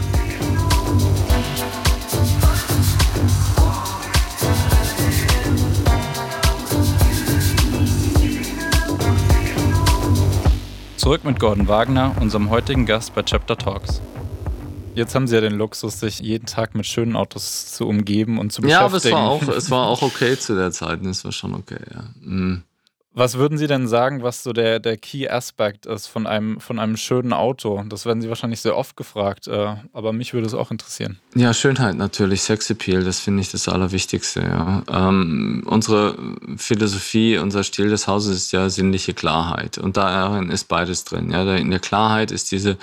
Zurück 11.07 11.23
mit 11.23 11.39
Gordon 11.39 11.69
Wagner, 11.69 12.13
unserem 12.19 12.49
heutigen 12.49 12.85
Gast 12.85 13.15
bei 13.15 13.23
Chapter 13.23 13.57
Talks. 13.57 14.01
Jetzt 14.93 15.15
haben 15.15 15.25
Sie 15.25 15.35
ja 15.35 15.39
den 15.39 15.53
Luxus, 15.53 16.01
sich 16.01 16.19
jeden 16.19 16.47
Tag 16.47 16.75
mit 16.75 16.85
schönen 16.85 17.15
Autos 17.15 17.71
zu 17.73 17.87
umgeben 17.87 18.37
und 18.37 18.51
zu 18.51 18.61
beschäftigen. 18.61 18.81
Ja, 18.81 18.85
aber 18.85 18.97
es 18.97 19.09
war 19.09 19.29
auch, 19.29 19.41
es 19.47 19.71
war 19.71 19.87
auch 19.87 20.01
okay 20.01 20.37
zu 20.37 20.53
der 20.53 20.73
Zeit. 20.73 21.01
Es 21.05 21.23
war 21.23 21.31
schon 21.31 21.53
okay, 21.53 21.79
ja. 21.93 22.03
Mhm. 22.19 22.63
Was 23.17 23.39
würden 23.39 23.57
Sie 23.57 23.65
denn 23.65 23.87
sagen, 23.87 24.21
was 24.21 24.43
so 24.43 24.53
der, 24.53 24.79
der 24.79 24.95
Key 24.95 25.27
Aspect 25.27 25.87
ist 25.87 26.05
von 26.05 26.27
einem, 26.27 26.59
von 26.59 26.77
einem 26.77 26.97
schönen 26.97 27.33
Auto? 27.33 27.83
Das 27.89 28.05
werden 28.05 28.21
Sie 28.21 28.29
wahrscheinlich 28.29 28.61
sehr 28.61 28.77
oft 28.77 28.95
gefragt, 28.95 29.47
äh, 29.47 29.73
aber 29.91 30.13
mich 30.13 30.35
würde 30.35 30.45
es 30.45 30.53
auch 30.53 30.69
interessieren. 30.69 31.17
Ja, 31.33 31.51
Schönheit 31.51 31.95
natürlich, 31.95 32.43
Sexappeal, 32.43 33.03
das 33.03 33.19
finde 33.19 33.41
ich 33.41 33.49
das 33.49 33.67
Allerwichtigste. 33.67 34.41
Ja. 34.41 34.83
Ähm, 34.91 35.63
unsere 35.65 36.15
Philosophie, 36.57 37.39
unser 37.39 37.63
Stil 37.63 37.89
des 37.89 38.05
Hauses 38.05 38.37
ist 38.37 38.51
ja 38.51 38.69
sinnliche 38.69 39.15
Klarheit 39.15 39.79
und 39.79 39.97
darin 39.97 40.51
ist 40.51 40.65
beides 40.65 41.03
drin. 41.03 41.31
Ja. 41.31 41.55
In 41.55 41.71
der 41.71 41.79
Klarheit 41.79 42.29
ist 42.29 42.51
diese, 42.51 42.77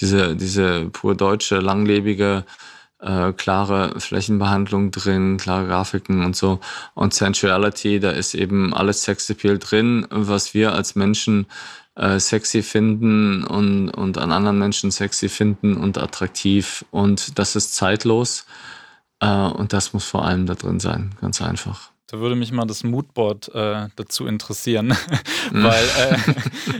diese, 0.00 0.36
diese 0.36 0.88
pur 0.90 1.16
deutsche, 1.16 1.56
langlebige 1.56 2.44
äh, 3.00 3.32
klare 3.32 3.98
Flächenbehandlung 3.98 4.90
drin, 4.90 5.36
klare 5.36 5.66
Grafiken 5.66 6.24
und 6.24 6.36
so. 6.36 6.60
Und 6.94 7.14
Sensuality, 7.14 8.00
da 8.00 8.10
ist 8.10 8.34
eben 8.34 8.74
alles 8.74 9.02
Sexappeal 9.02 9.58
drin, 9.58 10.06
was 10.10 10.54
wir 10.54 10.74
als 10.74 10.94
Menschen 10.94 11.46
äh, 11.96 12.18
sexy 12.18 12.62
finden 12.62 13.44
und, 13.44 13.90
und 13.90 14.18
an 14.18 14.32
anderen 14.32 14.58
Menschen 14.58 14.90
sexy 14.90 15.28
finden 15.28 15.76
und 15.76 15.98
attraktiv. 15.98 16.84
Und 16.90 17.38
das 17.38 17.56
ist 17.56 17.74
zeitlos. 17.74 18.46
Äh, 19.20 19.26
und 19.28 19.72
das 19.72 19.92
muss 19.92 20.04
vor 20.04 20.24
allem 20.24 20.46
da 20.46 20.54
drin 20.54 20.80
sein, 20.80 21.10
ganz 21.20 21.42
einfach. 21.42 21.89
Da 22.10 22.18
würde 22.18 22.34
mich 22.34 22.50
mal 22.50 22.66
das 22.66 22.82
Moodboard 22.82 23.54
äh, 23.54 23.86
dazu 23.94 24.26
interessieren, 24.26 24.88
weil 25.52 25.84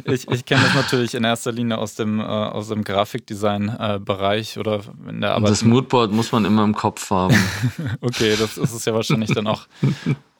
äh, 0.04 0.12
ich, 0.12 0.28
ich 0.28 0.44
kenne 0.44 0.64
das 0.64 0.74
natürlich 0.74 1.14
in 1.14 1.22
erster 1.22 1.52
Linie 1.52 1.78
aus 1.78 1.94
dem, 1.94 2.18
äh, 2.18 2.24
aus 2.24 2.68
dem 2.68 2.82
Grafikdesign-Bereich 2.82 4.58
oder 4.58 4.80
in 5.08 5.20
der 5.20 5.34
Arbeit. 5.34 5.50
Das 5.50 5.64
Moodboard 5.64 6.10
muss 6.10 6.32
man 6.32 6.44
immer 6.44 6.64
im 6.64 6.74
Kopf 6.74 7.10
haben. 7.10 7.36
okay, 8.00 8.34
das 8.36 8.58
ist 8.58 8.72
es 8.72 8.84
ja 8.84 8.92
wahrscheinlich 8.92 9.32
dann 9.32 9.46
auch 9.46 9.68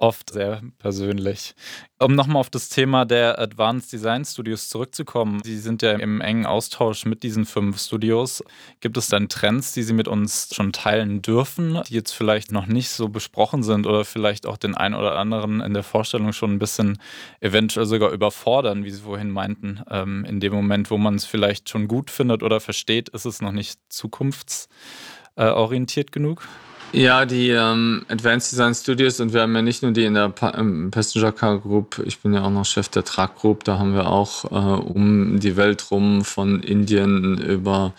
oft 0.00 0.30
sehr 0.30 0.62
persönlich. 0.78 1.54
Um 1.98 2.14
nochmal 2.14 2.40
auf 2.40 2.48
das 2.48 2.70
Thema 2.70 3.04
der 3.04 3.38
Advanced 3.38 3.92
Design 3.92 4.24
Studios 4.24 4.70
zurückzukommen. 4.70 5.42
Sie 5.44 5.58
sind 5.58 5.82
ja 5.82 5.92
im 5.92 6.22
engen 6.22 6.46
Austausch 6.46 7.04
mit 7.04 7.22
diesen 7.22 7.44
fünf 7.44 7.78
Studios. 7.78 8.42
Gibt 8.80 8.96
es 8.96 9.08
dann 9.08 9.28
Trends, 9.28 9.74
die 9.74 9.82
Sie 9.82 9.92
mit 9.92 10.08
uns 10.08 10.48
schon 10.54 10.72
teilen 10.72 11.20
dürfen, 11.20 11.82
die 11.86 11.92
jetzt 11.94 12.12
vielleicht 12.12 12.50
noch 12.50 12.64
nicht 12.66 12.88
so 12.88 13.10
besprochen 13.10 13.62
sind 13.62 13.86
oder 13.86 14.06
vielleicht 14.06 14.46
auch 14.46 14.56
den 14.56 14.74
einen 14.74 14.94
oder 14.94 15.16
anderen 15.16 15.60
in 15.60 15.74
der 15.74 15.82
Vorstellung 15.82 16.32
schon 16.32 16.52
ein 16.52 16.58
bisschen 16.58 16.98
eventuell 17.40 17.84
sogar 17.84 18.10
überfordern, 18.10 18.84
wie 18.84 18.90
Sie 18.90 19.02
vorhin 19.02 19.28
meinten? 19.30 19.82
Ähm, 19.90 20.24
in 20.24 20.40
dem 20.40 20.54
Moment, 20.54 20.90
wo 20.90 20.96
man 20.96 21.16
es 21.16 21.26
vielleicht 21.26 21.68
schon 21.68 21.88
gut 21.88 22.10
findet 22.10 22.42
oder 22.42 22.60
versteht, 22.60 23.10
ist 23.10 23.26
es 23.26 23.42
noch 23.42 23.52
nicht 23.52 23.78
zukunftsorientiert 23.90 26.10
genug? 26.10 26.48
Ja, 26.92 27.24
die 27.24 27.50
ähm, 27.50 28.05
Advanced 28.09 28.50
Design 28.50 28.74
Studios 28.74 29.20
und 29.20 29.33
wir 29.33 29.42
haben 29.42 29.55
ja 29.55 29.62
nicht 29.62 29.83
nur 29.83 29.92
die 29.92 30.05
in 30.05 30.14
der 30.14 30.29
pa 30.29 30.50
Passenger 30.90 31.31
Car 31.31 31.59
Group, 31.59 32.03
ich 32.05 32.18
bin 32.18 32.35
ja 32.35 32.42
auch 32.42 32.50
noch 32.50 32.64
Chef 32.64 32.88
der 32.88 33.05
Truck 33.05 33.37
Group, 33.37 33.62
da 33.62 33.79
haben 33.79 33.94
wir 33.94 34.09
auch 34.09 34.44
äh, 34.46 34.81
um 34.83 35.38
die 35.38 35.57
Welt 35.57 35.88
rum 35.92 36.24
von 36.24 36.61
Indien 36.64 37.38
über 37.38 37.92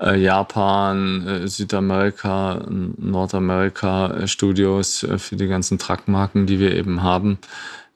äh, 0.00 0.18
Japan, 0.18 1.26
äh, 1.26 1.48
Südamerika, 1.48 2.64
Nordamerika 2.66 4.14
äh, 4.14 4.26
Studios 4.26 5.02
äh, 5.02 5.18
für 5.18 5.36
die 5.36 5.46
ganzen 5.46 5.78
Truckmarken, 5.78 6.46
die 6.46 6.58
wir 6.58 6.74
eben 6.74 7.02
haben. 7.02 7.38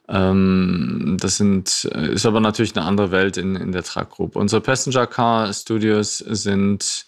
Ähm, 0.07 1.17
das 1.19 1.37
sind, 1.37 1.85
ist 1.85 2.25
aber 2.27 2.39
natürlich 2.39 2.75
eine 2.75 2.85
andere 2.85 3.09
Welt 3.09 3.37
in, 3.37 3.55
in 3.55 3.71
der 3.71 3.83
Truck 3.83 4.11
Group. 4.11 4.35
Unsere 4.35 4.61
Passenger 4.61 5.07
Car 5.07 5.51
Studios 5.53 6.19
sind 6.19 7.07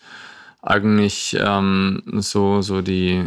eigentlich 0.61 1.37
ähm, 1.39 2.03
so, 2.17 2.61
so 2.61 2.81
die, 2.81 3.25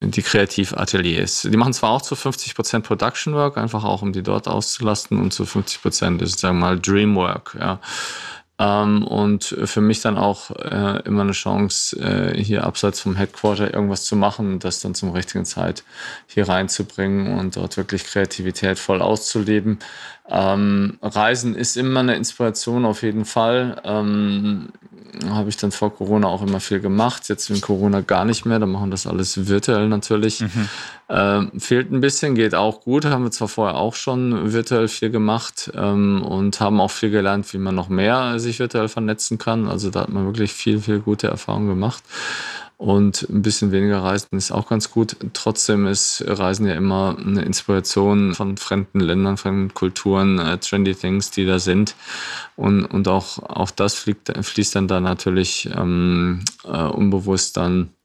die 0.00 0.22
Kreativateliers. 0.22 1.42
Die 1.50 1.56
machen 1.56 1.72
zwar 1.72 1.90
auch 1.90 2.02
zu 2.02 2.14
50% 2.14 2.80
Production 2.80 3.34
Work, 3.34 3.56
einfach 3.56 3.84
auch 3.84 4.02
um 4.02 4.12
die 4.12 4.22
dort 4.22 4.46
auszulasten 4.46 5.20
und 5.20 5.32
zu 5.32 5.44
50% 5.44 6.22
ist, 6.22 6.38
sagen 6.38 6.58
wir 6.58 6.66
mal, 6.66 6.78
Dreamwork, 6.78 7.56
ja. 7.58 7.80
Ähm, 8.58 9.06
und 9.06 9.44
für 9.64 9.82
mich 9.82 10.00
dann 10.00 10.16
auch 10.16 10.50
äh, 10.50 11.02
immer 11.04 11.22
eine 11.22 11.32
Chance, 11.32 11.98
äh, 12.00 12.42
hier 12.42 12.64
abseits 12.64 13.00
vom 13.00 13.14
Headquarter 13.14 13.74
irgendwas 13.74 14.04
zu 14.04 14.16
machen 14.16 14.60
das 14.60 14.80
dann 14.80 14.94
zum 14.94 15.10
richtigen 15.10 15.44
Zeit 15.44 15.84
hier 16.26 16.48
reinzubringen 16.48 17.38
und 17.38 17.56
dort 17.56 17.76
wirklich 17.76 18.04
Kreativität 18.04 18.78
voll 18.78 19.02
auszuleben. 19.02 19.78
Ähm, 20.28 20.98
Reisen 21.02 21.54
ist 21.54 21.76
immer 21.76 22.00
eine 22.00 22.16
Inspiration 22.16 22.86
auf 22.86 23.02
jeden 23.02 23.26
Fall. 23.26 23.80
Ähm, 23.84 24.70
habe 25.28 25.48
ich 25.48 25.56
dann 25.56 25.72
vor 25.72 25.94
Corona 25.94 26.28
auch 26.28 26.42
immer 26.42 26.60
viel 26.60 26.80
gemacht. 26.80 27.28
Jetzt 27.28 27.50
in 27.50 27.60
Corona 27.60 28.00
gar 28.00 28.24
nicht 28.24 28.44
mehr. 28.44 28.58
Da 28.58 28.66
machen 28.66 28.90
das 28.90 29.06
alles 29.06 29.48
virtuell 29.48 29.88
natürlich. 29.88 30.40
Mhm. 30.40 30.68
Ähm, 31.08 31.50
fehlt 31.58 31.92
ein 31.92 32.00
bisschen, 32.00 32.34
geht 32.34 32.54
auch 32.54 32.80
gut. 32.80 33.04
Haben 33.04 33.24
wir 33.24 33.30
zwar 33.30 33.48
vorher 33.48 33.76
auch 33.76 33.94
schon 33.94 34.52
virtuell 34.52 34.88
viel 34.88 35.10
gemacht 35.10 35.70
ähm, 35.74 36.22
und 36.22 36.60
haben 36.60 36.80
auch 36.80 36.90
viel 36.90 37.10
gelernt, 37.10 37.52
wie 37.52 37.58
man 37.58 37.74
noch 37.74 37.88
mehr 37.88 38.38
sich 38.38 38.58
virtuell 38.58 38.88
vernetzen 38.88 39.38
kann. 39.38 39.68
Also 39.68 39.90
da 39.90 40.00
hat 40.00 40.08
man 40.08 40.26
wirklich 40.26 40.52
viel, 40.52 40.80
viel 40.80 41.00
gute 41.00 41.28
Erfahrungen 41.28 41.68
gemacht. 41.68 42.02
Und 42.78 43.26
ein 43.30 43.40
bisschen 43.40 43.72
weniger 43.72 44.02
Reisen 44.02 44.36
ist 44.36 44.50
auch 44.50 44.68
ganz 44.68 44.90
gut. 44.90 45.16
Trotzdem 45.32 45.86
ist 45.86 46.22
Reisen 46.26 46.66
ja 46.66 46.74
immer 46.74 47.16
eine 47.18 47.42
Inspiration 47.42 48.34
von 48.34 48.58
fremden 48.58 49.00
Ländern, 49.00 49.38
von 49.38 49.72
Kulturen, 49.72 50.38
äh, 50.38 50.58
trendy 50.58 50.94
Things, 50.94 51.30
die 51.30 51.46
da 51.46 51.58
sind. 51.58 51.94
Und, 52.54 52.84
und 52.84 53.08
auch, 53.08 53.38
auch 53.38 53.70
das 53.70 53.94
fliegt, 53.94 54.30
fließt 54.30 54.74
dann 54.74 54.88
da 54.88 55.00
natürlich 55.00 55.70
ähm, 55.74 56.44
äh, 56.64 56.82
unbewusst 56.82 57.56
dann 57.56 57.95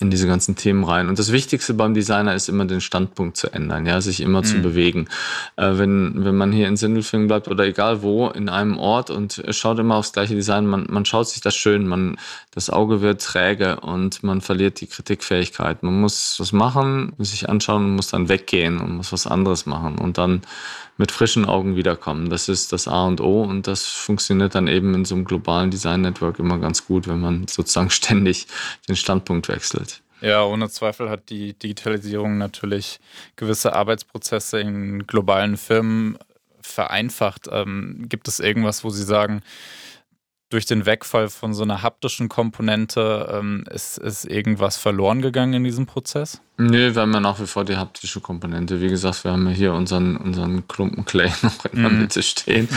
in 0.00 0.10
diese 0.10 0.26
ganzen 0.26 0.56
Themen 0.56 0.84
rein. 0.84 1.08
Und 1.08 1.18
das 1.18 1.32
Wichtigste 1.32 1.74
beim 1.74 1.92
Designer 1.92 2.34
ist 2.34 2.48
immer 2.48 2.64
den 2.64 2.80
Standpunkt 2.80 3.36
zu 3.36 3.52
ändern, 3.52 3.84
ja, 3.84 4.00
sich 4.00 4.22
immer 4.22 4.40
mhm. 4.40 4.44
zu 4.44 4.62
bewegen. 4.62 5.08
Äh, 5.56 5.72
wenn, 5.74 6.24
wenn 6.24 6.34
man 6.34 6.50
hier 6.50 6.66
in 6.66 6.78
Sindelfingen 6.78 7.28
bleibt 7.28 7.48
oder 7.48 7.64
egal 7.64 8.02
wo, 8.02 8.28
in 8.28 8.48
einem 8.48 8.78
Ort 8.78 9.10
und 9.10 9.42
schaut 9.50 9.78
immer 9.78 9.96
aufs 9.96 10.12
gleiche 10.14 10.34
Design, 10.34 10.66
man, 10.66 10.86
man 10.88 11.04
schaut 11.04 11.28
sich 11.28 11.42
das 11.42 11.54
schön, 11.54 11.86
man, 11.86 12.16
das 12.52 12.70
Auge 12.70 13.02
wird 13.02 13.20
träge 13.20 13.80
und 13.80 14.22
man 14.22 14.40
verliert 14.40 14.80
die 14.80 14.86
Kritikfähigkeit. 14.86 15.82
Man 15.82 16.00
muss 16.00 16.36
was 16.38 16.52
machen, 16.52 17.12
sich 17.18 17.50
anschauen 17.50 17.84
und 17.84 17.96
muss 17.96 18.08
dann 18.08 18.30
weggehen 18.30 18.78
und 18.80 18.96
muss 18.96 19.12
was 19.12 19.26
anderes 19.26 19.66
machen 19.66 19.98
und 19.98 20.16
dann 20.16 20.40
mit 20.98 21.12
frischen 21.12 21.44
Augen 21.44 21.76
wiederkommen. 21.76 22.30
Das 22.30 22.48
ist 22.48 22.72
das 22.72 22.88
A 22.88 23.04
und 23.04 23.20
O 23.20 23.42
und 23.42 23.66
das 23.66 23.84
funktioniert 23.84 24.54
dann 24.54 24.66
eben 24.66 24.94
in 24.94 25.04
so 25.04 25.14
einem 25.14 25.26
globalen 25.26 25.70
Design-Network 25.70 26.38
immer 26.38 26.58
ganz 26.58 26.86
gut, 26.86 27.06
wenn 27.06 27.20
man 27.20 27.46
sozusagen 27.46 27.90
ständig 28.06 28.46
den 28.88 28.96
Standpunkt 28.96 29.48
wechselt. 29.48 29.65
Ja, 30.20 30.44
ohne 30.44 30.70
Zweifel 30.70 31.10
hat 31.10 31.28
die 31.28 31.52
Digitalisierung 31.52 32.38
natürlich 32.38 33.00
gewisse 33.36 33.74
Arbeitsprozesse 33.74 34.60
in 34.60 35.06
globalen 35.06 35.56
Firmen 35.56 36.18
vereinfacht. 36.62 37.48
Ähm, 37.50 38.06
gibt 38.08 38.28
es 38.28 38.40
irgendwas, 38.40 38.82
wo 38.82 38.90
Sie 38.90 39.04
sagen, 39.04 39.42
durch 40.48 40.64
den 40.64 40.86
Wegfall 40.86 41.28
von 41.28 41.54
so 41.54 41.64
einer 41.64 41.82
haptischen 41.82 42.28
Komponente 42.28 43.28
ähm, 43.32 43.64
ist, 43.68 43.98
ist 43.98 44.24
irgendwas 44.24 44.76
verloren 44.76 45.20
gegangen 45.20 45.54
in 45.54 45.64
diesem 45.64 45.86
Prozess? 45.86 46.40
Nee, 46.56 46.94
wir 46.94 47.02
haben 47.02 47.12
ja 47.12 47.20
nach 47.20 47.40
wie 47.40 47.46
vor 47.46 47.64
die 47.64 47.76
haptische 47.76 48.20
Komponente. 48.20 48.80
Wie 48.80 48.88
gesagt, 48.88 49.24
wir 49.24 49.32
haben 49.32 49.46
ja 49.48 49.52
hier 49.52 49.72
unseren, 49.74 50.16
unseren 50.16 50.66
Klumpen 50.68 51.04
Clay 51.04 51.32
noch 51.42 51.64
in 51.66 51.82
der 51.82 51.90
mhm. 51.90 52.00
Mitte 52.00 52.22
stehen. 52.22 52.68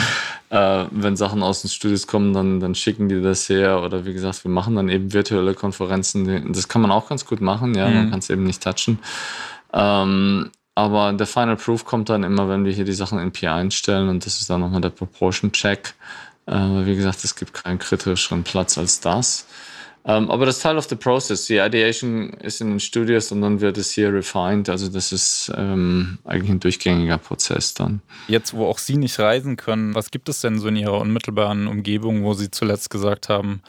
äh, 0.50 0.86
wenn 0.90 1.16
Sachen 1.16 1.44
aus 1.44 1.62
den 1.62 1.70
Studios 1.70 2.08
kommen, 2.08 2.34
dann, 2.34 2.60
dann 2.60 2.74
schicken 2.74 3.08
die 3.08 3.22
das 3.22 3.48
her. 3.50 3.84
Oder 3.84 4.06
wie 4.06 4.14
gesagt, 4.14 4.44
wir 4.44 4.52
machen 4.52 4.76
dann 4.76 4.90
eben 4.90 5.14
virtuelle 5.14 5.54
Konferenzen. 5.54 6.52
Das 6.52 6.68
kann 6.68 6.82
man 6.82 6.92
auch 6.92 7.08
ganz 7.08 7.26
gut 7.26 7.40
machen, 7.40 7.76
ja. 7.76 7.88
Mhm. 7.88 7.96
Man 7.96 8.10
kann 8.10 8.20
es 8.20 8.30
eben 8.32 8.44
nicht 8.44 8.64
touchen. 8.64 9.00
Ähm, 9.74 10.50
aber 10.74 11.14
der 11.14 11.28
Final 11.28 11.58
Proof 11.58 11.86
kommt 11.86 12.10
dann 12.10 12.24
immer, 12.24 12.50
wenn 12.50 12.66
wir 12.66 12.72
hier 12.72 12.86
die 12.86 12.94
Sachen 12.94 13.20
in 13.20 13.32
P 13.32 13.48
einstellen 13.48 14.08
und 14.08 14.26
das 14.26 14.40
ist 14.40 14.50
dann 14.50 14.62
nochmal 14.62 14.82
der 14.82 14.90
Proportion 14.90 15.52
Check. 15.52 15.94
Äh, 16.50 16.86
wie 16.86 16.96
gesagt, 16.96 17.24
es 17.24 17.36
gibt 17.36 17.54
keinen 17.54 17.80
kritischeren 17.80 18.44
Platz 18.44 18.78
als 18.78 19.00
das. 19.00 19.46
Ähm, 20.06 20.32
aber 20.32 20.46
das 20.46 20.60
Teil 20.60 20.78
of 20.78 20.88
the 20.90 20.96
process. 20.96 21.46
Die 21.46 21.58
Ideation 21.58 22.32
ist 22.34 22.62
in 22.62 22.70
den 22.70 22.80
Studios 22.80 23.32
und 23.32 23.42
dann 23.42 23.62
wird 23.62 23.78
es 23.78 23.92
hier 23.92 24.14
refined. 24.14 24.70
Also 24.70 24.88
das 24.88 25.12
ist 25.12 25.52
ähm, 25.56 26.18
eigentlich 26.24 26.50
ein 26.50 26.60
durchgängiger 26.60 27.18
Prozess 27.18 27.74
dann. 27.74 28.02
Jetzt, 28.28 28.54
wo 28.54 28.66
auch 28.66 28.80
Sie 28.80 28.98
nicht 28.98 29.20
reisen 29.20 29.58
können, 29.58 29.94
was 29.94 30.10
gibt 30.10 30.30
es 30.30 30.42
denn 30.42 30.58
so 30.58 30.70
in 30.70 30.78
Ihrer 30.78 31.00
unmittelbaren 31.00 31.68
Umgebung, 31.68 32.24
wo 32.24 32.34
Sie 32.34 32.50
zuletzt 32.50 32.90
gesagt 32.90 33.30
haben, 33.30 33.62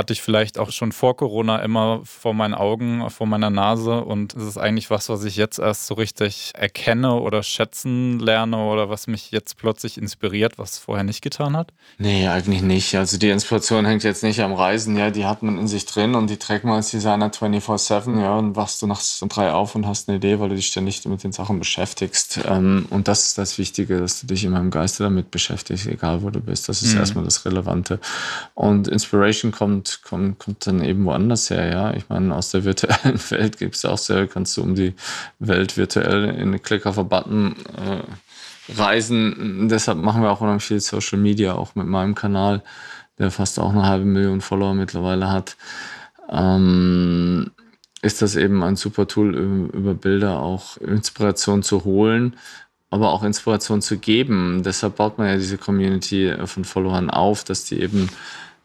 hatte 0.00 0.14
ich 0.14 0.22
vielleicht 0.22 0.58
auch 0.58 0.72
schon 0.72 0.92
vor 0.92 1.14
Corona 1.14 1.58
immer 1.58 2.00
vor 2.04 2.32
meinen 2.32 2.54
Augen, 2.54 3.10
vor 3.10 3.26
meiner 3.26 3.50
Nase. 3.50 4.00
Und 4.02 4.34
es 4.34 4.44
ist 4.44 4.56
eigentlich 4.56 4.88
was, 4.88 5.10
was 5.10 5.24
ich 5.24 5.36
jetzt 5.36 5.58
erst 5.58 5.86
so 5.86 5.92
richtig 5.92 6.52
erkenne 6.54 7.16
oder 7.16 7.42
schätzen 7.42 8.18
lerne 8.18 8.56
oder 8.56 8.88
was 8.88 9.08
mich 9.08 9.30
jetzt 9.30 9.58
plötzlich 9.58 9.98
inspiriert, 9.98 10.58
was 10.58 10.78
vorher 10.78 11.04
nicht 11.04 11.20
getan 11.20 11.54
hat? 11.54 11.74
Nee, 11.98 12.26
eigentlich 12.28 12.62
nicht. 12.62 12.94
Also 12.94 13.18
die 13.18 13.28
Inspiration 13.28 13.84
hängt 13.84 14.02
jetzt 14.02 14.22
nicht 14.22 14.40
am 14.40 14.54
Reisen, 14.54 14.96
ja, 14.96 15.10
die 15.10 15.26
hat 15.26 15.42
man 15.42 15.58
in 15.58 15.68
sich 15.68 15.84
drin 15.84 16.14
und 16.14 16.30
die 16.30 16.38
trägt 16.38 16.64
man 16.64 16.76
als 16.76 16.90
Designer 16.90 17.28
24-7, 17.28 18.22
ja, 18.22 18.38
und 18.38 18.56
wachst 18.56 18.80
du 18.80 18.86
nachts 18.86 19.20
um 19.20 19.28
drei 19.28 19.52
auf 19.52 19.74
und 19.74 19.86
hast 19.86 20.08
eine 20.08 20.16
Idee, 20.16 20.40
weil 20.40 20.48
du 20.48 20.54
dich 20.54 20.68
ständig 20.68 21.04
mit 21.04 21.22
den 21.22 21.32
Sachen 21.32 21.58
beschäftigst. 21.58 22.40
Ähm, 22.48 22.86
und 22.88 23.06
das 23.06 23.26
ist 23.26 23.38
das 23.38 23.58
Wichtige, 23.58 24.00
dass 24.00 24.22
du 24.22 24.28
dich 24.28 24.44
in 24.44 24.52
meinem 24.52 24.70
Geiste 24.70 25.02
damit 25.02 25.30
beschäftigst, 25.30 25.86
egal 25.86 26.22
wo 26.22 26.30
du 26.30 26.40
bist. 26.40 26.70
Das 26.70 26.80
ist 26.80 26.94
mhm. 26.94 27.00
erstmal 27.00 27.24
das 27.24 27.44
Relevante. 27.44 28.00
Und 28.54 28.88
Inspiration 28.88 29.52
kommt 29.52 29.89
kommt, 30.02 30.38
kommt, 30.38 30.66
dann 30.66 30.82
eben 30.82 31.04
woanders 31.04 31.50
her, 31.50 31.70
ja. 31.70 31.94
Ich 31.94 32.08
meine, 32.08 32.34
aus 32.34 32.50
der 32.50 32.64
virtuellen 32.64 33.20
Welt 33.30 33.58
gibt 33.58 33.76
es 33.76 33.84
auch 33.84 33.98
sehr, 33.98 34.26
kannst 34.26 34.56
du 34.56 34.62
um 34.62 34.74
die 34.74 34.94
Welt 35.38 35.76
virtuell 35.76 36.24
in 36.30 36.48
eine 36.48 36.58
Klick 36.58 36.86
auf 36.86 36.98
einen 36.98 37.08
Button 37.08 37.56
äh, 37.76 38.72
reisen. 38.76 39.68
Deshalb 39.68 39.98
machen 39.98 40.22
wir 40.22 40.30
auch 40.30 40.40
unheimlich 40.40 40.64
viel 40.64 40.80
Social 40.80 41.18
Media, 41.18 41.54
auch 41.54 41.74
mit 41.74 41.86
meinem 41.86 42.14
Kanal, 42.14 42.62
der 43.18 43.30
fast 43.30 43.58
auch 43.58 43.70
eine 43.70 43.86
halbe 43.86 44.04
Million 44.04 44.40
Follower 44.40 44.74
mittlerweile 44.74 45.30
hat. 45.30 45.56
Ähm, 46.30 47.50
ist 48.02 48.22
das 48.22 48.36
eben 48.36 48.62
ein 48.62 48.76
super 48.76 49.06
Tool, 49.06 49.34
über 49.72 49.94
Bilder 49.94 50.40
auch 50.40 50.78
Inspiration 50.78 51.62
zu 51.62 51.84
holen, 51.84 52.36
aber 52.88 53.12
auch 53.12 53.22
Inspiration 53.22 53.82
zu 53.82 53.98
geben. 53.98 54.62
Deshalb 54.64 54.96
baut 54.96 55.18
man 55.18 55.28
ja 55.28 55.36
diese 55.36 55.58
Community 55.58 56.34
von 56.46 56.64
Followern 56.64 57.10
auf, 57.10 57.44
dass 57.44 57.64
die 57.64 57.80
eben 57.80 58.08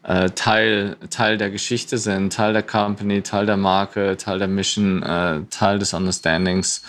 äh, 0.06 0.30
Teil, 0.30 0.96
Teil 1.10 1.36
der 1.36 1.50
Geschichte 1.50 1.98
sind, 1.98 2.32
Teil 2.32 2.52
der 2.52 2.62
Company, 2.62 3.22
Teil 3.22 3.46
der 3.46 3.56
Marke, 3.56 4.16
Teil 4.16 4.38
der 4.38 4.48
Mission, 4.48 5.02
äh, 5.02 5.40
Teil 5.50 5.78
des 5.78 5.92
Understandings, 5.94 6.82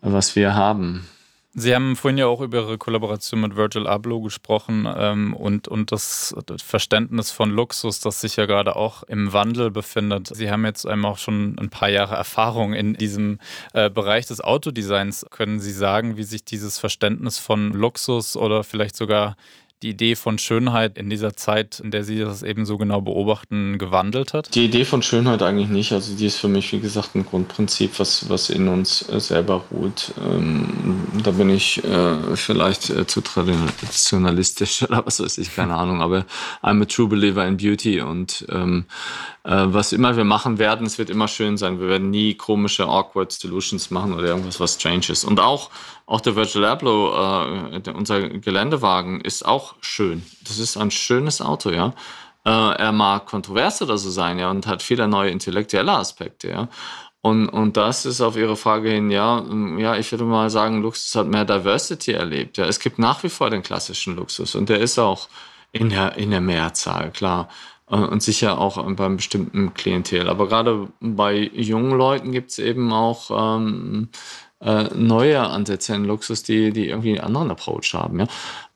was 0.00 0.34
wir 0.34 0.54
haben. 0.54 1.06
Sie 1.56 1.72
haben 1.72 1.94
vorhin 1.94 2.18
ja 2.18 2.26
auch 2.26 2.40
über 2.40 2.62
Ihre 2.62 2.78
Kollaboration 2.78 3.40
mit 3.40 3.54
Virgil 3.54 3.86
Abloh 3.86 4.20
gesprochen 4.20 4.88
ähm, 4.96 5.34
und, 5.34 5.68
und 5.68 5.92
das 5.92 6.34
Verständnis 6.60 7.30
von 7.30 7.50
Luxus, 7.50 8.00
das 8.00 8.20
sich 8.20 8.34
ja 8.34 8.46
gerade 8.46 8.74
auch 8.74 9.04
im 9.04 9.32
Wandel 9.32 9.70
befindet. 9.70 10.34
Sie 10.34 10.50
haben 10.50 10.64
jetzt 10.64 10.84
einmal 10.84 11.12
auch 11.12 11.18
schon 11.18 11.56
ein 11.60 11.70
paar 11.70 11.90
Jahre 11.90 12.16
Erfahrung 12.16 12.72
in 12.72 12.94
diesem 12.94 13.38
äh, 13.72 13.88
Bereich 13.88 14.26
des 14.26 14.40
Autodesigns. 14.40 15.26
Können 15.30 15.60
Sie 15.60 15.70
sagen, 15.70 16.16
wie 16.16 16.24
sich 16.24 16.44
dieses 16.44 16.80
Verständnis 16.80 17.38
von 17.38 17.72
Luxus 17.72 18.36
oder 18.36 18.64
vielleicht 18.64 18.96
sogar 18.96 19.36
die 19.82 19.90
Idee 19.90 20.16
von 20.16 20.38
Schönheit 20.38 20.96
in 20.96 21.10
dieser 21.10 21.34
Zeit, 21.36 21.80
in 21.80 21.90
der 21.90 22.04
Sie 22.04 22.18
das 22.18 22.42
eben 22.42 22.64
so 22.64 22.78
genau 22.78 23.00
beobachten, 23.00 23.78
gewandelt 23.78 24.32
hat? 24.32 24.54
Die 24.54 24.64
Idee 24.64 24.84
von 24.84 25.02
Schönheit 25.02 25.42
eigentlich 25.42 25.68
nicht. 25.68 25.92
Also 25.92 26.16
die 26.16 26.26
ist 26.26 26.38
für 26.38 26.48
mich, 26.48 26.72
wie 26.72 26.80
gesagt, 26.80 27.14
ein 27.14 27.26
Grundprinzip, 27.26 27.98
was, 27.98 28.28
was 28.30 28.48
in 28.50 28.68
uns 28.68 29.06
äh, 29.08 29.20
selber 29.20 29.64
ruht. 29.70 30.12
Ähm, 30.24 31.06
da 31.22 31.32
bin 31.32 31.50
ich 31.50 31.84
äh, 31.84 32.36
vielleicht 32.36 32.88
äh, 32.90 33.06
zu 33.06 33.20
traditionalistisch 33.20 34.82
oder 34.88 35.04
was 35.04 35.20
weiß 35.20 35.38
ich, 35.38 35.54
keine 35.54 35.74
Ahnung. 35.74 36.00
Aber 36.00 36.24
I'm 36.62 36.80
a 36.80 36.86
true 36.86 37.08
believer 37.08 37.46
in 37.46 37.56
beauty 37.58 38.00
und 38.00 38.46
ähm, 38.50 38.86
äh, 39.44 39.50
was 39.66 39.92
immer 39.92 40.16
wir 40.16 40.24
machen 40.24 40.58
werden, 40.58 40.86
es 40.86 40.96
wird 40.96 41.10
immer 41.10 41.28
schön 41.28 41.58
sein. 41.58 41.78
Wir 41.78 41.88
werden 41.88 42.08
nie 42.08 42.34
komische, 42.34 42.86
awkward 42.86 43.30
Solutions 43.30 43.90
machen 43.90 44.14
oder 44.14 44.28
irgendwas, 44.28 44.58
was 44.58 44.74
strange 44.74 45.10
ist. 45.10 45.24
Und 45.24 45.40
auch, 45.40 45.70
auch 46.06 46.20
der 46.20 46.36
Virtual 46.36 46.64
Abloh, 46.66 47.12
äh, 47.14 47.90
unser 47.90 48.28
Geländewagen, 48.28 49.20
ist 49.20 49.44
auch 49.46 49.74
schön. 49.80 50.24
Das 50.44 50.58
ist 50.58 50.76
ein 50.76 50.90
schönes 50.90 51.40
Auto, 51.40 51.70
ja. 51.70 51.94
Äh, 52.44 52.50
er 52.50 52.92
mag 52.92 53.26
kontrovers 53.26 53.80
oder 53.80 53.96
so 53.96 54.10
sein, 54.10 54.38
ja, 54.38 54.50
und 54.50 54.66
hat 54.66 54.82
viele 54.82 55.08
neue 55.08 55.30
intellektuelle 55.30 55.92
Aspekte, 55.92 56.48
ja. 56.50 56.68
Und, 57.22 57.48
und 57.48 57.78
das 57.78 58.04
ist 58.04 58.20
auf 58.20 58.36
Ihre 58.36 58.54
Frage 58.54 58.90
hin, 58.90 59.10
ja, 59.10 59.38
ähm, 59.38 59.78
ja, 59.78 59.96
ich 59.96 60.12
würde 60.12 60.24
mal 60.24 60.50
sagen, 60.50 60.82
Luxus 60.82 61.14
hat 61.14 61.26
mehr 61.26 61.46
Diversity 61.46 62.12
erlebt. 62.12 62.58
Ja, 62.58 62.66
es 62.66 62.78
gibt 62.80 62.98
nach 62.98 63.22
wie 63.22 63.30
vor 63.30 63.48
den 63.48 63.62
klassischen 63.62 64.14
Luxus 64.16 64.54
und 64.54 64.68
der 64.68 64.80
ist 64.80 64.98
auch 64.98 65.28
in 65.72 65.88
der, 65.88 66.16
in 66.18 66.30
der 66.30 66.42
Mehrzahl, 66.42 67.10
klar. 67.12 67.48
äh, 67.88 67.96
und 67.96 68.22
sicher 68.22 68.58
auch 68.58 68.82
beim 68.94 69.16
bestimmten 69.16 69.74
Klientel. 69.74 70.28
Aber 70.28 70.48
gerade 70.48 70.88
bei 71.00 71.50
jungen 71.54 71.96
Leuten 71.96 72.32
gibt 72.32 72.50
es 72.50 72.58
eben 72.58 72.92
auch 72.92 73.30
ähm, 73.56 74.10
äh, 74.64 74.84
neue 74.94 75.40
Ansätze 75.40 75.94
in 75.94 76.04
Luxus, 76.04 76.42
die, 76.42 76.72
die 76.72 76.88
irgendwie 76.88 77.10
einen 77.10 77.26
anderen 77.26 77.50
Approach 77.50 77.92
haben. 77.94 78.20
Ja? 78.20 78.26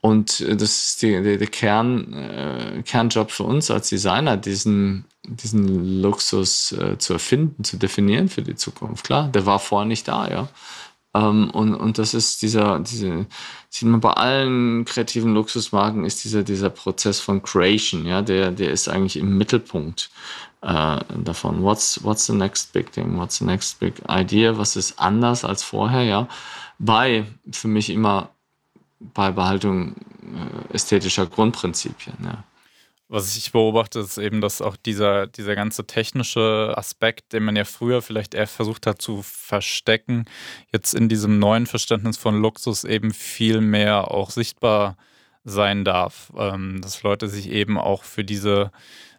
Und 0.01 0.41
das 0.41 0.91
ist 0.91 1.03
der 1.03 1.23
die, 1.23 1.39
die 1.39 1.47
Kern, 1.47 2.13
äh, 2.13 2.83
Kernjob 2.83 3.31
für 3.31 3.45
uns 3.45 3.71
als 3.71 3.89
Designer, 3.89 4.37
diesen, 4.37 5.07
diesen 5.27 6.03
Luxus 6.03 6.73
äh, 6.73 6.99
zu 6.99 7.15
erfinden, 7.15 7.65
zu 7.65 7.79
definieren 7.79 8.29
für 8.29 8.43
die 8.43 8.55
Zukunft. 8.55 9.05
Klar, 9.05 9.29
der 9.29 9.47
war 9.47 9.59
vorher 9.59 9.87
nicht 9.87 10.07
da, 10.07 10.29
ja. 10.29 10.49
Ähm, 11.15 11.51
und, 11.51 11.75
und 11.75 11.99
das 11.99 12.15
ist 12.15 12.43
dieser, 12.43 12.81
diese, 12.81 13.27
sieht 13.71 13.89
man 13.89 14.01
bei 14.01 14.13
allen 14.13 14.85
kreativen 14.85 15.35
Luxusmarken, 15.35 16.05
ist 16.05 16.23
dieser, 16.23 16.43
dieser 16.43 16.71
Prozess 16.71 17.19
von 17.21 17.43
Creation, 17.43 18.07
ja, 18.07 18.23
der, 18.23 18.51
der 18.51 18.71
ist 18.71 18.89
eigentlich 18.89 19.17
im 19.17 19.39
Mittelpunkt 19.39 20.11
äh, 20.63 20.99
davon. 21.25 21.63
What's, 21.63 22.03
what's 22.03 22.27
the 22.27 22.35
next 22.35 22.73
big 22.73 22.93
thing? 22.93 23.17
What's 23.19 23.39
the 23.39 23.45
next 23.45 23.79
big 23.81 23.95
idea? 24.09 24.57
Was 24.57 24.77
ist 24.77 24.99
anders 24.99 25.45
als 25.45 25.63
vorher, 25.63 26.03
ja? 26.03 26.29
Bei 26.79 27.25
für 27.51 27.69
mich 27.69 27.91
immer 27.91 28.31
Beibehaltung 29.01 29.95
äh, 30.23 30.75
ästhetischer 30.75 31.27
Grundprinzipien, 31.27 32.17
ja. 32.25 32.45
Was 33.11 33.39
ich 33.39 33.53
beobachte, 33.53 34.01
ist 34.01 34.19
eben, 34.19 34.43
dass 34.43 34.61
auch 34.61 34.77
dieser, 34.77 35.27
dieser 35.27 35.55
ganze 35.55 35.87
technische 35.87 36.75
Aspekt, 36.77 37.33
den 37.33 37.43
man 37.43 37.57
ja 37.57 37.65
früher 37.65 38.03
vielleicht 38.03 38.35
eher 38.35 38.47
versucht 38.47 38.87
hat 38.87 39.01
zu 39.01 39.23
verstecken, 39.23 40.27
jetzt 40.75 40.93
in 40.93 41.09
diesem 41.09 41.39
neuen 41.39 41.67
Verständnis 41.67 42.19
von 42.19 42.43
Luxus 42.43 42.85
eben 42.85 43.15
viel 43.15 43.63
mehr 43.63 44.11
auch 44.11 44.29
sichtbar 44.29 44.99
sein 45.45 45.87
darf. 45.87 46.31
Ähm, 46.37 46.83
dass 46.83 47.03
Leute 47.03 47.29
sich 47.29 47.49
eben 47.49 47.79
auch 47.79 48.03
für 48.03 48.25
diese 48.25 48.73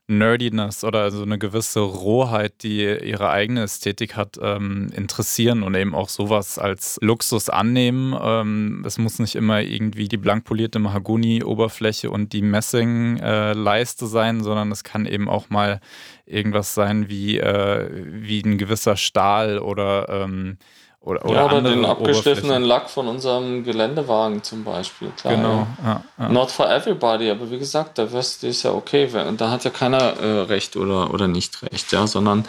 Nerdiness 0.09 0.83
oder 0.83 1.11
so 1.11 1.21
eine 1.21 1.37
gewisse 1.37 1.81
Rohheit, 1.81 2.63
die 2.63 2.81
ihre 2.81 3.29
eigene 3.29 3.63
Ästhetik 3.63 4.15
hat, 4.15 4.37
ähm, 4.41 4.91
interessieren 4.95 5.63
und 5.63 5.75
eben 5.75 5.93
auch 5.93 6.09
sowas 6.09 6.57
als 6.57 6.97
Luxus 7.01 7.49
annehmen. 7.49 8.15
Ähm, 8.21 8.83
es 8.85 8.97
muss 8.97 9.19
nicht 9.19 9.35
immer 9.35 9.61
irgendwie 9.61 10.07
die 10.07 10.17
blank 10.17 10.43
polierte 10.45 10.79
Mahagoni-Oberfläche 10.79 12.09
und 12.09 12.33
die 12.33 12.41
Messing-Leiste 12.41 14.05
äh, 14.05 14.07
sein, 14.07 14.43
sondern 14.43 14.71
es 14.71 14.83
kann 14.83 15.05
eben 15.05 15.29
auch 15.29 15.49
mal 15.49 15.79
irgendwas 16.25 16.73
sein 16.73 17.07
wie, 17.09 17.37
äh, 17.37 17.89
wie 18.05 18.41
ein 18.41 18.57
gewisser 18.57 18.97
Stahl 18.97 19.59
oder 19.59 20.09
ähm, 20.09 20.57
oder, 21.01 21.23
oder, 21.25 21.33
ja, 21.33 21.45
oder 21.45 21.61
den 21.61 21.85
abgeschliffenen 21.85 22.63
Lack 22.63 22.89
von 22.89 23.07
unserem 23.07 23.63
Geländewagen 23.63 24.43
zum 24.43 24.63
Beispiel. 24.63 25.09
Klar, 25.15 25.35
genau. 25.35 25.67
Ja. 25.83 26.03
Ja, 26.17 26.29
Not 26.29 26.51
for 26.51 26.69
everybody, 26.69 27.29
aber 27.29 27.49
wie 27.49 27.57
gesagt, 27.57 27.97
da 27.97 28.03
ist 28.03 28.63
ja 28.63 28.71
okay. 28.71 29.09
Und 29.27 29.39
da 29.39 29.49
hat 29.49 29.63
ja 29.63 29.69
keiner 29.69 30.17
äh, 30.19 30.41
Recht 30.41 30.75
oder, 30.75 31.13
oder 31.13 31.27
nicht 31.27 31.63
Recht, 31.63 31.91
ja, 31.93 32.05
sondern 32.05 32.45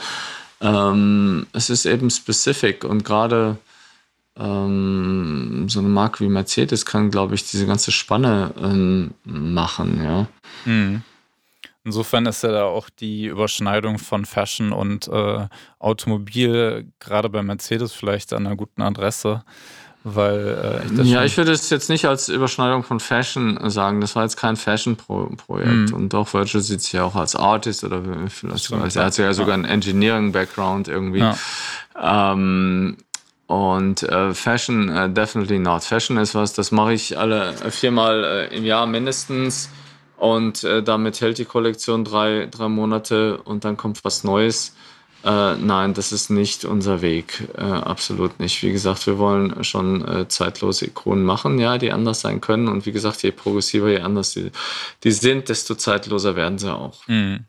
ähm, 0.61 1.47
es 1.53 1.71
ist 1.71 1.87
eben 1.87 2.11
specific 2.11 2.85
und 2.85 3.05
gerade 3.05 3.57
ähm, 4.37 5.67
so 5.69 5.79
eine 5.79 5.89
Marke 5.89 6.25
wie 6.25 6.29
Mercedes 6.29 6.85
kann, 6.85 7.11
glaube 7.11 7.37
ich, 7.37 7.49
diese 7.49 7.67
ganze 7.67 7.93
Spanne 7.93 8.53
ähm, 8.61 9.13
machen, 9.25 10.03
ja. 10.03 10.27
Mhm. 10.65 11.03
Insofern 11.91 12.25
ist 12.27 12.45
ja 12.45 12.53
da 12.53 12.65
auch 12.67 12.89
die 12.89 13.27
Überschneidung 13.27 13.99
von 13.99 14.25
Fashion 14.25 14.71
und 14.71 15.09
äh, 15.09 15.49
Automobil 15.81 16.87
gerade 17.01 17.29
bei 17.29 17.43
Mercedes 17.43 17.93
vielleicht 17.93 18.33
an 18.33 18.47
einer 18.47 18.55
guten 18.55 18.81
Adresse. 18.81 19.43
Weil, 20.05 20.85
äh, 20.97 21.03
ich 21.03 21.11
ja, 21.11 21.25
ich 21.25 21.37
würde 21.37 21.51
es 21.51 21.69
jetzt 21.69 21.91
nicht 21.91 22.05
als 22.05 22.29
Überschneidung 22.29 22.85
von 22.85 23.01
Fashion 23.01 23.59
sagen. 23.69 24.01
Das 24.01 24.15
war 24.15 24.23
jetzt 24.23 24.37
kein 24.37 24.55
Fashion-Projekt. 24.55 25.91
Mhm. 25.91 25.95
Und 25.95 26.13
doch 26.13 26.33
Virgil 26.33 26.61
sieht 26.61 26.81
sich 26.83 26.93
ja 26.93 27.03
auch 27.03 27.17
als 27.17 27.35
Artist 27.35 27.83
oder 27.83 28.03
vielleicht 28.29 28.63
sogar, 28.63 28.87
er 28.87 29.05
hat 29.05 29.19
ja 29.19 29.33
sogar 29.33 29.55
einen 29.55 29.65
Engineering-Background 29.65 30.87
irgendwie. 30.87 31.19
Ja. 31.19 31.37
Ähm, 32.01 32.99
und 33.49 34.05
äh, 34.05 34.33
Fashion, 34.33 34.91
äh, 34.91 35.11
definitely 35.11 35.59
not. 35.59 35.83
Fashion 35.83 36.19
ist 36.19 36.37
was, 36.37 36.53
das 36.53 36.71
mache 36.71 36.93
ich 36.93 37.19
alle 37.19 37.53
viermal 37.71 38.23
äh, 38.23 38.57
im 38.57 38.65
Jahr 38.65 38.87
mindestens 38.87 39.71
und 40.21 40.65
äh, 40.65 40.83
damit 40.83 41.23
hält 41.23 41.39
die 41.39 41.47
Kollektion 41.47 42.05
drei, 42.05 42.47
drei 42.51 42.69
Monate 42.69 43.39
und 43.39 43.65
dann 43.65 43.79
kommt 43.79 44.05
was 44.05 44.23
Neues. 44.23 44.75
Äh, 45.25 45.57
nein, 45.57 45.95
das 45.95 46.13
ist 46.13 46.29
nicht 46.29 46.67
unser 46.67 47.01
Weg. 47.01 47.49
Äh, 47.57 47.63
absolut 47.63 48.39
nicht. 48.39 48.63
Wie 48.63 48.71
gesagt, 48.71 49.07
wir 49.07 49.19
wollen 49.19 49.65
schon 49.65 50.07
äh, 50.07 50.29
zeitlose 50.29 50.87
Ikonen 50.87 51.25
machen, 51.25 51.59
ja, 51.59 51.79
die 51.79 51.91
anders 51.91 52.21
sein 52.21 52.43
können. 52.43 52.69
Und 52.69 52.85
wie 52.85 52.93
gesagt, 52.93 53.23
je 53.23 53.31
progressiver, 53.31 53.89
je 53.89 54.01
anders 54.01 54.33
die, 54.33 54.51
die 55.05 55.11
sind, 55.11 55.49
desto 55.49 55.75
zeitloser 55.75 56.37
werden 56.37 56.59
sie 56.59 56.71
auch. 56.71 57.09
Mhm. 57.09 57.47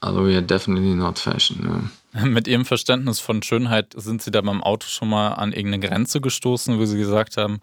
Also 0.00 0.20
are 0.20 0.42
definitely 0.42 0.94
not 0.94 1.18
fashion. 1.18 1.90
Ja. 2.12 2.24
Mit 2.24 2.48
Ihrem 2.48 2.64
Verständnis 2.64 3.20
von 3.20 3.42
Schönheit 3.42 3.94
sind 3.96 4.20
Sie 4.20 4.32
da 4.32 4.40
beim 4.40 4.62
Auto 4.62 4.86
schon 4.88 5.08
mal 5.08 5.28
an 5.34 5.52
irgendeine 5.52 5.86
Grenze 5.86 6.20
gestoßen, 6.20 6.78
wo 6.78 6.84
Sie 6.84 6.98
gesagt 6.98 7.36
haben, 7.36 7.60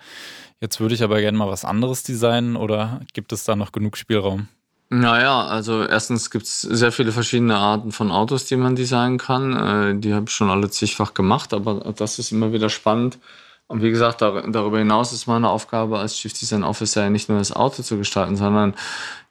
Jetzt 0.60 0.80
würde 0.80 0.96
ich 0.96 1.04
aber 1.04 1.20
gerne 1.20 1.38
mal 1.38 1.50
was 1.50 1.65
anderes 1.65 2.04
designen 2.04 2.56
oder 2.56 3.02
gibt 3.13 3.32
es 3.32 3.43
da 3.43 3.56
noch 3.56 3.72
genug 3.72 3.98
Spielraum? 3.98 4.48
Naja, 4.89 5.46
also 5.46 5.84
erstens 5.84 6.32
gibt 6.32 6.46
es 6.46 6.62
sehr 6.62 6.93
viele 6.93 7.12
verschiedene 7.12 7.58
Arten 7.58 7.91
von 7.91 8.10
Autos, 8.10 8.46
die 8.46 8.56
man 8.56 8.76
designen 8.76 9.17
kann. 9.17 9.98
Äh, 9.98 10.00
die 10.00 10.13
habe 10.13 10.26
ich 10.28 10.32
schon 10.32 10.50
alle 10.50 10.70
zigfach 10.70 11.13
gemacht, 11.13 11.54
aber 11.54 11.93
das 11.93 12.20
ist 12.20 12.32
immer 12.32 12.54
wieder 12.54 12.70
spannend. 12.70 13.20
Und 13.67 13.82
wie 13.82 13.89
gesagt, 13.89 14.22
darüber 14.22 14.80
hinaus 14.80 15.12
ist 15.12 15.28
meine 15.28 15.50
Aufgabe 15.50 16.00
als 16.00 16.15
Chief 16.15 16.32
Design 16.32 16.63
Officer 16.63 17.04
ja 17.04 17.10
nicht 17.10 17.28
nur 17.28 17.38
das 17.38 17.52
Auto 17.52 17.84
zu 17.84 17.98
gestalten, 17.98 18.38
sondern 18.38 18.76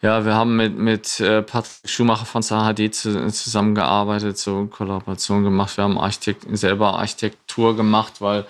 ja, 0.02 0.26
wir 0.26 0.34
haben 0.34 0.56
mit, 0.56 0.76
mit 0.76 1.20
äh, 1.20 1.40
Patrick 1.40 1.88
Schumacher 1.88 2.26
von 2.26 2.42
Sahadi 2.42 2.90
zusammengearbeitet, 2.90 4.36
so 4.36 4.66
Kollaboration 4.66 5.42
gemacht. 5.42 5.74
Wir 5.78 5.84
haben 5.84 5.98
Architekt, 5.98 6.44
selber 6.54 6.98
Architektur 6.98 7.74
gemacht, 7.76 8.20
weil 8.20 8.44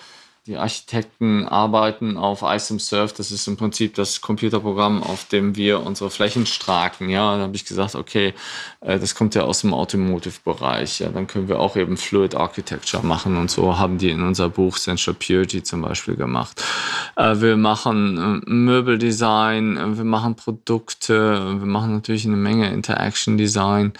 die 0.47 0.55
Architekten 0.55 1.45
arbeiten 1.45 2.15
auf 2.15 2.41
ISIM-Surf. 2.41 3.11
Das 3.11 3.31
ist 3.31 3.47
im 3.47 3.57
Prinzip 3.57 3.95
das 3.95 4.21
Computerprogramm, 4.21 5.03
auf 5.03 5.25
dem 5.25 5.57
wir 5.57 5.85
unsere 5.85 6.09
Flächen 6.09 6.45
straken. 6.45 7.09
Ja, 7.09 7.35
da 7.35 7.43
habe 7.43 7.55
ich 7.55 7.65
gesagt, 7.65 7.95
okay, 7.95 8.33
äh, 8.79 8.97
das 8.97 9.13
kommt 9.13 9.35
ja 9.35 9.43
aus 9.43 9.61
dem 9.61 9.73
Automotive-Bereich. 9.73 10.99
Ja, 10.99 11.09
dann 11.09 11.27
können 11.27 11.49
wir 11.49 11.59
auch 11.59 11.75
eben 11.75 11.97
Fluid 11.97 12.33
Architecture 12.35 13.03
machen 13.03 13.35
und 13.35 13.51
so 13.51 13.77
haben 13.77 13.97
die 13.97 14.09
in 14.09 14.23
unser 14.23 14.49
Buch 14.49 14.77
Central 14.77 15.15
Purity 15.15 15.63
zum 15.63 15.81
Beispiel 15.81 16.15
gemacht. 16.15 16.63
Äh, 17.17 17.41
wir 17.41 17.57
machen 17.57 18.41
äh, 18.47 18.49
Möbeldesign, 18.49 19.97
wir 19.97 20.05
machen 20.05 20.35
Produkte, 20.35 21.59
wir 21.59 21.67
machen 21.67 21.93
natürlich 21.93 22.25
eine 22.25 22.37
Menge 22.37 22.71
Interaction 22.71 23.37
Design. 23.37 23.91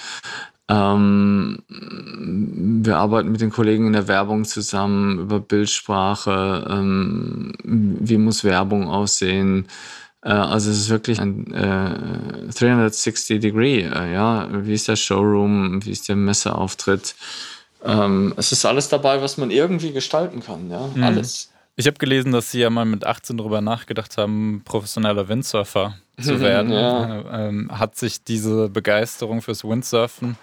Ähm, 0.70 1.60
wir 1.70 2.98
arbeiten 2.98 3.32
mit 3.32 3.42
den 3.42 3.52
Kollegen 3.52 3.88
in 3.88 3.94
der 3.94 4.08
Werbung 4.08 4.44
zusammen 4.44 5.20
über 5.20 5.40
Bildsprache. 5.40 6.68
Ähm, 6.70 7.54
wie 7.64 8.18
muss 8.18 8.44
Werbung 8.44 8.90
aussehen? 8.90 9.68
Äh, 10.24 10.30
also 10.30 10.70
es 10.70 10.78
ist 10.80 10.90
wirklich 10.90 11.22
ein 11.22 11.54
äh, 11.54 12.52
360 12.54 13.40
Degree. 13.40 13.82
Äh, 13.84 14.14
ja, 14.14 14.50
wie 14.52 14.74
ist 14.74 14.90
der 14.90 14.98
Showroom? 14.98 15.86
Wie 15.86 15.92
ist 15.92 16.10
der 16.10 16.18
Messeauftritt? 16.18 17.16
Ähm, 17.86 18.34
es 18.36 18.52
ist 18.52 18.66
alles 18.66 18.90
dabei, 18.90 19.22
was 19.22 19.38
man 19.38 19.52
irgendwie 19.52 19.94
gestalten 19.94 20.42
kann. 20.42 20.70
Ja, 20.70 20.90
mhm. 20.94 21.04
alles. 21.04 21.52
Ich 21.78 21.88
habe 21.88 21.98
gelesen, 21.98 22.32
dass 22.32 22.52
Sie 22.52 22.60
ja 22.60 22.70
mal 22.70 22.86
mit 22.86 23.06
18 23.06 23.38
darüber 23.38 23.62
nachgedacht 23.62 24.18
haben, 24.18 24.64
professioneller 24.66 25.30
Windsurfer 25.30 25.96
zu 26.22 26.40
werden. 26.40 26.72
ja. 26.74 27.48
ähm, 27.48 27.70
hat 27.72 27.96
sich 27.96 28.24
diese 28.24 28.70
Begeisterung 28.70 29.42
fürs 29.42 29.64
Windsurfen 29.64 30.38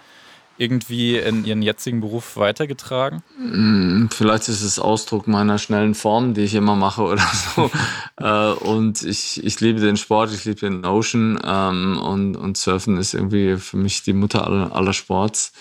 irgendwie 0.57 1.17
in 1.17 1.45
Ihren 1.45 1.61
jetzigen 1.61 1.99
Beruf 1.99 2.37
weitergetragen? 2.37 3.23
Mm, 3.37 4.07
vielleicht 4.09 4.47
ist 4.47 4.61
es 4.61 4.79
Ausdruck 4.79 5.27
meiner 5.27 5.57
schnellen 5.57 5.95
Form, 5.95 6.33
die 6.33 6.41
ich 6.41 6.55
immer 6.55 6.75
mache 6.75 7.03
oder 7.03 7.25
so. 7.55 7.69
Äh, 8.17 8.51
und 8.53 9.03
ich, 9.03 9.43
ich 9.43 9.59
liebe 9.59 9.81
den 9.81 9.97
Sport, 9.97 10.31
ich 10.31 10.45
liebe 10.45 10.61
den 10.61 10.85
Ocean 10.85 11.37
ähm, 11.45 11.99
und, 11.99 12.37
und 12.37 12.55
Surfen 12.55 12.95
ist 12.95 13.13
irgendwie 13.13 13.57
für 13.57 13.75
mich 13.75 14.03
die 14.03 14.13
Mutter 14.13 14.47
aller, 14.47 14.73
aller 14.73 14.93
Sports. 14.93 15.51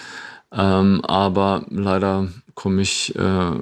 Ähm, 0.52 1.04
aber 1.04 1.66
leider 1.68 2.28
komme 2.54 2.82
ich 2.82 3.14
äh, 3.16 3.52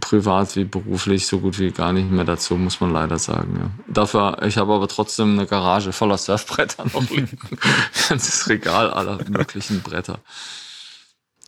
privat 0.00 0.54
wie 0.56 0.64
beruflich 0.64 1.26
so 1.26 1.40
gut 1.40 1.58
wie 1.58 1.70
gar 1.70 1.92
nicht 1.92 2.10
mehr 2.10 2.24
dazu, 2.24 2.56
muss 2.56 2.80
man 2.80 2.92
leider 2.92 3.18
sagen. 3.18 3.58
Ja. 3.60 3.70
Dafür, 3.92 4.42
ich 4.44 4.56
habe 4.58 4.72
aber 4.72 4.88
trotzdem 4.88 5.32
eine 5.32 5.46
Garage 5.46 5.92
voller 5.92 6.18
Surfbretter 6.18 6.84
noch 6.92 7.10
liegen. 7.10 7.38
das 8.08 8.48
Regal 8.48 8.90
aller 8.90 9.18
möglichen 9.28 9.82
Bretter. 9.82 10.20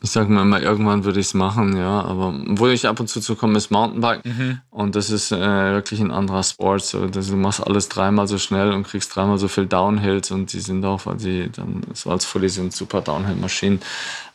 Ich 0.04 0.10
sage 0.10 0.30
mir 0.30 0.42
immer, 0.42 0.60
irgendwann 0.60 1.04
würde 1.04 1.18
ich 1.18 1.28
es 1.28 1.34
machen, 1.34 1.78
ja. 1.78 2.02
Aber 2.02 2.34
wo 2.46 2.66
ich 2.66 2.86
ab 2.86 3.00
und 3.00 3.08
zu 3.08 3.22
zu 3.22 3.36
komme, 3.36 3.56
ist 3.56 3.70
Mountainbike. 3.70 4.22
Mhm. 4.22 4.60
Und 4.68 4.96
das 4.96 5.08
ist 5.08 5.32
äh, 5.32 5.38
wirklich 5.38 5.98
ein 5.98 6.10
anderer 6.10 6.42
Sport. 6.42 6.84
So, 6.84 7.06
das, 7.06 7.28
du 7.28 7.36
machst 7.36 7.66
alles 7.66 7.88
dreimal 7.88 8.28
so 8.28 8.36
schnell 8.36 8.72
und 8.72 8.86
kriegst 8.86 9.16
dreimal 9.16 9.38
so 9.38 9.48
viel 9.48 9.64
Downhills 9.64 10.30
und 10.30 10.52
die 10.52 10.60
sind 10.60 10.84
auch, 10.84 11.06
weil 11.06 11.16
die 11.16 11.50
dann 11.50 11.80
so 11.94 12.10
als 12.10 12.26
Fully 12.26 12.50
sind 12.50 12.74
super 12.74 13.00
Downhill-Maschinen. 13.00 13.80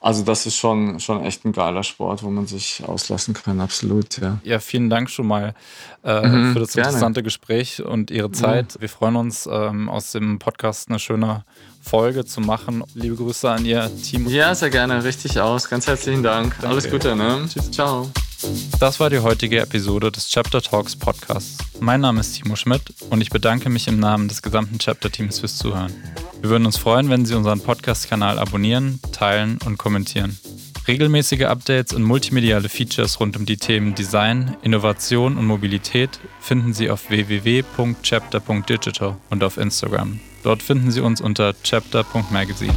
Also 0.02 0.24
das 0.24 0.48
ist 0.48 0.56
schon, 0.56 1.00
schon 1.00 1.24
echt 1.24 1.46
ein 1.46 1.52
geiler 1.52 1.84
Sport, 1.84 2.24
wo 2.24 2.32
man 2.32 2.48
sich 2.48 2.82
auslassen 2.88 3.36
kann, 3.36 3.62
absolut, 3.62 4.18
ja. 4.18 4.40
Ja, 4.44 4.60
vielen 4.60 4.90
Dank 4.90 5.12
schon 5.12 5.28
mal 5.28 5.54
äh, 6.04 6.28
mhm, 6.28 6.54
für 6.54 6.62
das 6.62 6.74
gerne. 6.74 6.88
interessante 6.88 7.22
Gespräch 7.22 7.84
und 7.84 8.10
Ihre 8.10 8.32
Zeit. 8.32 8.74
Ja. 8.74 8.82
Wir 8.82 8.90
freuen 8.90 9.18
uns, 9.18 9.48
ähm, 9.52 9.88
aus 9.88 10.14
dem 10.14 10.40
Podcast 10.40 10.90
eine 10.90 10.98
schöne 10.98 11.44
Folge 11.82 12.26
zu 12.26 12.42
machen. 12.42 12.84
Liebe 12.94 13.16
Grüße 13.16 13.50
an 13.50 13.66
Ihr 13.66 13.90
Team. 14.04 14.28
Ja, 14.28 14.54
sehr 14.56 14.70
gerne. 14.70 15.04
Richtig 15.04 15.40
aus. 15.40 15.70
Ganz 15.70 15.88
herzlichen 15.88 16.24
Dank. 16.24 16.56
Danke. 16.56 16.68
Alles 16.68 16.90
Gute. 16.90 17.16
Ne? 17.16 17.48
Tschüss. 17.52 17.72
Ciao. 17.72 18.10
Das 18.80 19.00
war 19.00 19.10
die 19.10 19.20
heutige 19.20 19.60
Episode 19.60 20.12
des 20.12 20.30
Chapter 20.30 20.62
Talks 20.62 20.96
Podcasts. 20.96 21.58
Mein 21.82 22.02
Name 22.02 22.22
ist 22.22 22.34
Timo 22.34 22.56
Schmidt 22.56 22.82
und 23.10 23.22
ich 23.22 23.30
bedanke 23.30 23.70
mich 23.70 23.88
im 23.88 24.00
Namen 24.00 24.30
des 24.30 24.42
gesamten 24.42 24.80
Chapter-Teams 24.80 25.40
fürs 25.40 25.58
Zuhören. 25.58 25.94
Wir 26.42 26.50
würden 26.50 26.66
uns 26.66 26.78
freuen, 26.78 27.10
wenn 27.10 27.26
Sie 27.26 27.36
unseren 27.36 27.60
Podcast-Kanal 27.60 28.40
abonnieren, 28.40 29.02
teilen 29.12 29.60
und 29.66 29.78
kommentieren. 29.78 30.40
Regelmäßige 30.88 31.44
Updates 31.44 31.94
und 31.94 32.04
multimediale 32.04 32.70
Features 32.70 33.20
rund 33.20 33.36
um 33.36 33.46
die 33.46 33.58
Themen 33.58 33.94
Design, 33.94 34.56
Innovation 34.64 35.38
und 35.38 35.46
Mobilität 35.46 36.22
finden 36.40 36.74
Sie 36.74 36.90
auf 36.90 37.10
www.chapter.digital 37.10 39.18
und 39.30 39.44
auf 39.44 39.58
Instagram. 39.58 40.22
Dort 40.44 40.64
finden 40.64 40.92
Sie 40.92 41.02
uns 41.02 41.22
unter 41.22 41.54
chapter.magazine. 41.64 42.74